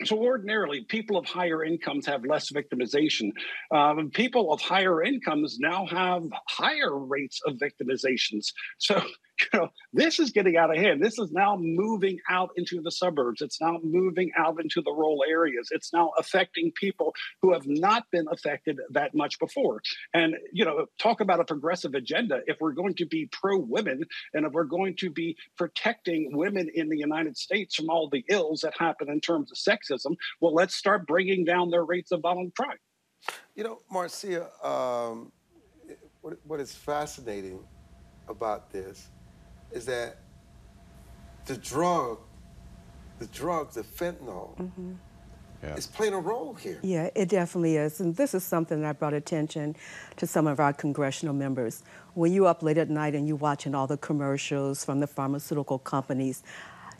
so 0.05 0.17
ordinarily, 0.17 0.81
people 0.81 1.17
of 1.17 1.25
higher 1.25 1.63
incomes 1.63 2.05
have 2.05 2.23
less 2.23 2.51
victimization. 2.51 3.31
Um, 3.71 4.09
people 4.11 4.53
of 4.53 4.61
higher 4.61 5.01
incomes 5.03 5.57
now 5.59 5.85
have 5.87 6.23
higher 6.47 6.97
rates 6.97 7.41
of 7.45 7.55
victimizations. 7.55 8.47
So 8.77 9.01
you 9.41 9.59
know, 9.59 9.69
this 9.93 10.19
is 10.19 10.31
getting 10.31 10.57
out 10.57 10.71
of 10.71 10.77
hand. 10.77 11.03
This 11.03 11.19
is 11.19 11.31
now 11.31 11.57
moving 11.59 12.19
out 12.29 12.49
into 12.55 12.81
the 12.81 12.91
suburbs. 12.91 13.41
It's 13.41 13.61
now 13.61 13.79
moving 13.83 14.31
out 14.37 14.61
into 14.61 14.81
the 14.81 14.91
rural 14.91 15.23
areas. 15.27 15.69
It's 15.71 15.93
now 15.93 16.11
affecting 16.17 16.71
people 16.71 17.13
who 17.41 17.53
have 17.53 17.67
not 17.67 18.05
been 18.11 18.25
affected 18.31 18.79
that 18.91 19.13
much 19.15 19.39
before. 19.39 19.81
And, 20.13 20.35
you 20.51 20.65
know, 20.65 20.87
talk 20.99 21.21
about 21.21 21.39
a 21.39 21.45
progressive 21.45 21.93
agenda. 21.93 22.41
If 22.47 22.57
we're 22.59 22.73
going 22.73 22.95
to 22.95 23.05
be 23.05 23.29
pro 23.31 23.57
women 23.57 24.03
and 24.33 24.45
if 24.45 24.53
we're 24.53 24.63
going 24.63 24.95
to 24.97 25.09
be 25.09 25.37
protecting 25.57 26.35
women 26.35 26.69
in 26.73 26.89
the 26.89 26.97
United 26.97 27.37
States 27.37 27.75
from 27.75 27.89
all 27.89 28.09
the 28.09 28.23
ills 28.29 28.61
that 28.61 28.73
happen 28.77 29.09
in 29.09 29.19
terms 29.19 29.51
of 29.51 29.57
sexism, 29.57 30.15
well, 30.41 30.53
let's 30.53 30.75
start 30.75 31.07
bringing 31.07 31.45
down 31.45 31.69
their 31.69 31.85
rates 31.85 32.11
of 32.11 32.21
violent 32.21 32.55
crime. 32.55 32.77
You 33.55 33.63
know, 33.63 33.79
Marcia, 33.91 34.47
um, 34.63 35.31
what, 36.21 36.37
what 36.45 36.59
is 36.59 36.73
fascinating 36.73 37.59
about 38.27 38.71
this 38.71 39.09
is 39.71 39.85
that 39.85 40.17
the 41.45 41.57
drug, 41.57 42.19
the 43.19 43.27
drug, 43.27 43.71
the 43.71 43.81
fentanyl, 43.81 44.55
mm-hmm. 44.57 44.93
yeah. 45.63 45.75
is 45.75 45.87
playing 45.87 46.13
a 46.13 46.19
role 46.19 46.53
here. 46.53 46.79
Yeah, 46.81 47.09
it 47.15 47.29
definitely 47.29 47.77
is. 47.77 47.99
And 47.99 48.15
this 48.15 48.33
is 48.33 48.43
something 48.43 48.81
that 48.81 48.99
brought 48.99 49.13
attention 49.13 49.75
to 50.17 50.27
some 50.27 50.47
of 50.47 50.59
our 50.59 50.73
congressional 50.73 51.33
members. 51.33 51.83
When 52.13 52.31
you 52.31 52.47
up 52.47 52.63
late 52.63 52.77
at 52.77 52.89
night 52.89 53.15
and 53.15 53.27
you're 53.27 53.37
watching 53.37 53.75
all 53.75 53.87
the 53.87 53.97
commercials 53.97 54.83
from 54.83 54.99
the 54.99 55.07
pharmaceutical 55.07 55.79
companies, 55.79 56.43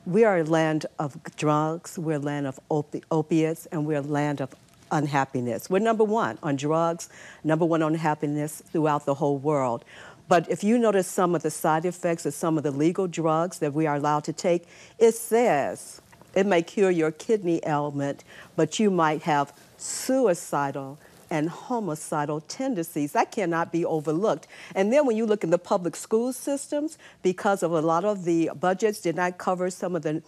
we 0.06 0.24
are 0.24 0.38
a 0.38 0.44
land 0.44 0.86
of 1.00 1.18
drugs, 1.36 2.00
we're 2.00 2.16
a 2.16 2.20
land 2.20 2.48
of 2.48 2.60
opi- 2.72 3.04
opiates, 3.12 3.66
and 3.68 3.86
we're 3.86 3.98
a 3.98 4.02
land 4.02 4.40
of 4.40 4.56
unhappiness. 4.92 5.70
We're 5.70 5.80
number 5.80 6.06
one 6.06 6.38
on 6.42 6.56
drugs, 6.56 7.10
number 7.44 7.66
one 7.66 7.82
on 7.82 7.94
happiness 7.94 8.64
throughout 8.72 9.06
the 9.06 9.16
whole 9.16 9.38
world. 9.38 9.84
But 10.28 10.50
if 10.50 10.64
you 10.64 10.78
notice 10.78 11.08
some 11.08 11.36
of 11.36 11.44
the 11.44 11.52
side 11.52 11.86
effects 11.86 12.26
of 12.26 12.34
some 12.34 12.58
of 12.58 12.64
the 12.64 12.72
legal 12.72 13.08
drugs 13.08 13.60
that 13.60 13.74
we 13.74 13.88
are 13.88 13.96
allowed 13.96 14.26
to 14.26 14.34
take, 14.34 14.66
it 15.00 15.14
says 15.14 16.02
it 16.36 16.46
may 16.46 16.62
cure 16.62 16.92
your 16.92 17.12
kidney 17.12 17.62
ailment, 17.66 18.24
but 18.56 18.80
you 18.80 18.92
might 18.92 19.24
have 19.24 19.54
suicidal 19.78 20.98
and 21.30 21.50
homicidal 21.50 22.42
tendencies. 22.42 23.12
That 23.12 23.32
cannot 23.32 23.72
be 23.72 23.84
overlooked. 23.84 24.48
And 24.76 24.92
then 24.94 25.06
when 25.06 25.18
you 25.18 25.26
look 25.26 25.44
in 25.44 25.50
the 25.50 25.58
public 25.58 25.96
school 25.96 26.32
systems, 26.34 26.98
because 27.22 27.64
of 27.64 27.72
a 27.72 27.82
lot 27.82 28.06
of 28.06 28.24
the 28.24 28.52
budgets 28.60 29.02
did 29.02 29.16
not 29.16 29.38
cover 29.38 29.70
some 29.70 29.96
of 29.96 30.04
the 30.04 30.22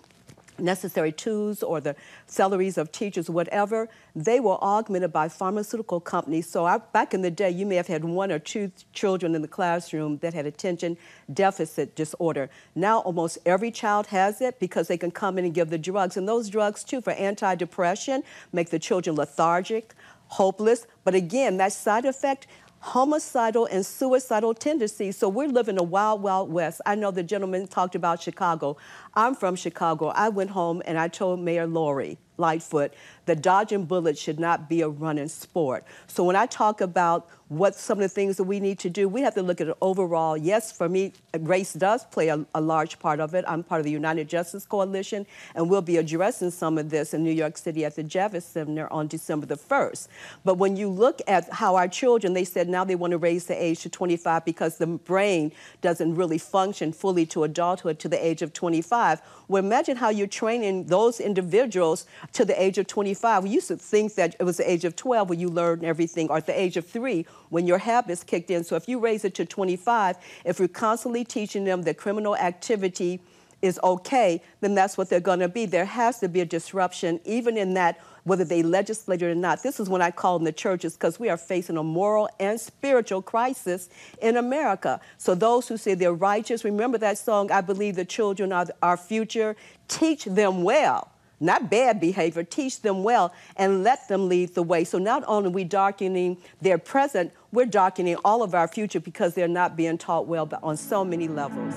necessary 0.61 1.11
tools 1.11 1.63
or 1.63 1.81
the 1.81 1.95
salaries 2.27 2.77
of 2.77 2.91
teachers, 2.91 3.29
whatever, 3.29 3.89
they 4.15 4.39
were 4.39 4.57
augmented 4.63 5.11
by 5.11 5.29
pharmaceutical 5.29 5.99
companies. 5.99 6.49
So 6.49 6.65
I, 6.65 6.77
back 6.77 7.13
in 7.13 7.21
the 7.21 7.31
day, 7.31 7.49
you 7.49 7.65
may 7.65 7.75
have 7.75 7.87
had 7.87 8.03
one 8.03 8.31
or 8.31 8.39
two 8.39 8.71
children 8.93 9.35
in 9.35 9.41
the 9.41 9.47
classroom 9.47 10.17
that 10.19 10.33
had 10.33 10.45
attention 10.45 10.97
deficit 11.33 11.95
disorder. 11.95 12.49
Now 12.75 12.99
almost 12.99 13.37
every 13.45 13.71
child 13.71 14.07
has 14.07 14.41
it 14.41 14.59
because 14.59 14.87
they 14.87 14.97
can 14.97 15.11
come 15.11 15.37
in 15.37 15.45
and 15.45 15.53
give 15.53 15.69
the 15.69 15.77
drugs. 15.77 16.17
And 16.17 16.27
those 16.27 16.49
drugs, 16.49 16.83
too, 16.83 17.01
for 17.01 17.13
antidepressant, 17.13 18.23
make 18.51 18.69
the 18.69 18.79
children 18.79 19.15
lethargic, 19.15 19.93
hopeless. 20.27 20.85
But 21.03 21.15
again, 21.15 21.57
that 21.57 21.73
side 21.73 22.05
effect 22.05 22.47
homicidal 22.79 23.65
and 23.67 23.85
suicidal 23.85 24.53
tendencies. 24.53 25.17
So 25.17 25.29
we're 25.29 25.47
living 25.47 25.79
a 25.79 25.83
wild, 25.83 26.21
wild 26.21 26.51
west. 26.51 26.81
I 26.85 26.95
know 26.95 27.11
the 27.11 27.23
gentleman 27.23 27.67
talked 27.67 27.95
about 27.95 28.21
Chicago. 28.21 28.77
I'm 29.13 29.35
from 29.35 29.55
Chicago. 29.55 30.07
I 30.07 30.29
went 30.29 30.51
home 30.51 30.81
and 30.85 30.97
I 30.97 31.07
told 31.07 31.39
Mayor 31.39 31.67
Lori 31.67 32.17
Lightfoot 32.39 32.93
that 33.29 33.41
dodging 33.43 33.85
bullets 33.85 34.19
should 34.19 34.39
not 34.39 34.67
be 34.67 34.81
a 34.81 34.89
running 34.89 35.27
sport. 35.27 35.83
So 36.07 36.23
when 36.23 36.35
I 36.35 36.47
talk 36.47 36.81
about 36.81 37.29
what 37.49 37.73
some 37.73 37.97
of 37.97 38.03
the 38.03 38.09
things 38.09 38.37
that 38.37 38.43
we 38.43 38.59
need 38.59 38.77
to 38.77 38.91
do, 38.91 39.09
we 39.09 39.21
have 39.21 39.33
to 39.33 39.41
look 39.41 39.59
at 39.59 39.67
it 39.67 39.77
overall. 39.81 40.37
Yes, 40.37 40.71
for 40.71 40.87
me, 40.87 41.13
race 41.39 41.73
does 41.73 42.05
play 42.05 42.27
a, 42.27 42.45
a, 42.53 42.61
large 42.61 42.99
part 42.99 43.19
of 43.19 43.33
it. 43.33 43.43
I'm 43.47 43.63
part 43.63 43.79
of 43.79 43.85
the 43.85 43.91
United 43.91 44.29
Justice 44.29 44.67
Coalition, 44.67 45.25
and 45.55 45.67
we'll 45.67 45.81
be 45.81 45.97
addressing 45.97 46.51
some 46.51 46.77
of 46.77 46.91
this 46.91 47.15
in 47.15 47.23
New 47.23 47.31
York 47.31 47.57
City 47.57 47.85
at 47.85 47.95
the 47.95 48.03
Javits 48.03 48.43
Center 48.43 48.91
on 48.93 49.07
December 49.07 49.47
the 49.47 49.57
1st. 49.57 50.07
But 50.45 50.59
when 50.59 50.75
you 50.75 50.89
look 50.89 51.21
at 51.27 51.51
how 51.51 51.75
our 51.75 51.87
children, 51.87 52.33
they 52.33 52.45
said 52.45 52.69
now 52.69 52.83
they 52.83 52.93
want 52.93 53.11
to 53.11 53.17
raise 53.17 53.47
the 53.47 53.61
age 53.61 53.81
to 53.81 53.89
25 53.89 54.45
because 54.45 54.77
the 54.77 54.85
brain 54.85 55.51
doesn't 55.81 56.15
really 56.15 56.37
function 56.37 56.93
fully 56.93 57.25
to 57.27 57.43
adulthood 57.43 57.97
to 57.99 58.07
the 58.07 58.23
age 58.23 58.43
of 58.43 58.53
25. 58.53 59.21
Well, 59.47 59.63
imagine 59.63 59.97
how 59.97 60.09
you're 60.09 60.27
training 60.27 60.85
those 60.85 61.19
individuals 61.19 62.05
to 62.33 62.45
the 62.45 62.61
age 62.61 62.77
of 62.77 62.87
25. 62.87 63.43
We 63.43 63.49
used 63.49 63.67
to 63.69 63.77
think 63.77 64.15
that 64.15 64.35
it 64.39 64.43
was 64.43 64.57
the 64.57 64.69
age 64.69 64.85
of 64.85 64.95
12 64.95 65.29
when 65.29 65.39
you 65.39 65.49
learn 65.49 65.83
everything, 65.83 66.29
or 66.29 66.37
at 66.37 66.45
the 66.45 66.59
age 66.59 66.77
of 66.77 66.87
three 66.87 67.25
when 67.49 67.67
your 67.67 67.77
habits 67.77 68.23
kicked 68.23 68.51
in. 68.51 68.63
So 68.63 68.75
if 68.75 68.87
you 68.87 68.99
raise 68.99 69.25
it 69.25 69.35
to 69.35 69.45
25, 69.45 70.17
if 70.45 70.59
you're 70.59 70.67
constantly 70.67 71.23
teaching 71.23 71.65
them 71.65 71.83
that 71.83 71.97
criminal 71.97 72.35
activity 72.35 73.19
is 73.61 73.79
okay, 73.83 74.41
then 74.61 74.75
that's 74.75 74.97
what 74.97 75.09
they're 75.09 75.19
going 75.19 75.39
to 75.39 75.49
be. 75.49 75.65
There 75.65 75.85
has 75.85 76.19
to 76.19 76.29
be 76.29 76.41
a 76.41 76.45
disruption, 76.45 77.19
even 77.25 77.57
in 77.57 77.73
that, 77.73 77.99
whether 78.23 78.45
they 78.45 78.63
legislate 78.63 79.21
it 79.21 79.25
or 79.25 79.35
not. 79.35 79.63
This 79.63 79.79
is 79.79 79.89
when 79.89 80.01
I 80.01 80.11
call 80.11 80.37
in 80.37 80.43
the 80.43 80.51
churches 80.51 80.93
because 80.93 81.19
we 81.19 81.29
are 81.29 81.37
facing 81.37 81.77
a 81.77 81.83
moral 81.83 82.29
and 82.39 82.59
spiritual 82.59 83.21
crisis 83.21 83.89
in 84.21 84.37
America. 84.37 85.01
So 85.17 85.35
those 85.35 85.67
who 85.67 85.77
say 85.77 85.93
they're 85.93 86.13
righteous, 86.13 86.63
remember 86.63 86.97
that 86.99 87.17
song, 87.17 87.51
I 87.51 87.61
believe 87.61 87.95
the 87.95 88.05
children 88.05 88.53
are 88.53 88.67
our 88.81 88.97
future. 88.97 89.55
Teach 89.87 90.25
them 90.25 90.63
well 90.63 91.11
not 91.39 91.69
bad 91.69 91.99
behavior, 91.99 92.43
teach 92.43 92.81
them 92.81 93.03
well 93.03 93.33
and 93.55 93.83
let 93.83 94.07
them 94.07 94.27
lead 94.27 94.55
the 94.55 94.63
way. 94.63 94.83
So 94.83 94.97
not 94.97 95.23
only 95.27 95.49
are 95.49 95.51
we 95.51 95.63
darkening 95.63 96.37
their 96.61 96.77
present, 96.77 97.31
we're 97.51 97.65
darkening 97.65 98.17
all 98.25 98.41
of 98.43 98.55
our 98.55 98.67
future 98.67 98.99
because 98.99 99.35
they're 99.35 99.47
not 99.47 99.75
being 99.75 99.97
taught 99.97 100.27
well 100.27 100.45
but 100.45 100.61
on 100.63 100.77
so 100.77 101.05
many 101.05 101.27
levels. 101.27 101.75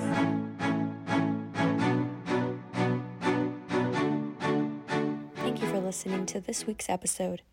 Thank 5.35 5.61
you 5.61 5.67
for 5.67 5.79
listening 5.79 6.25
to 6.25 6.39
this 6.39 6.65
week's 6.65 6.89
episode. 6.89 7.43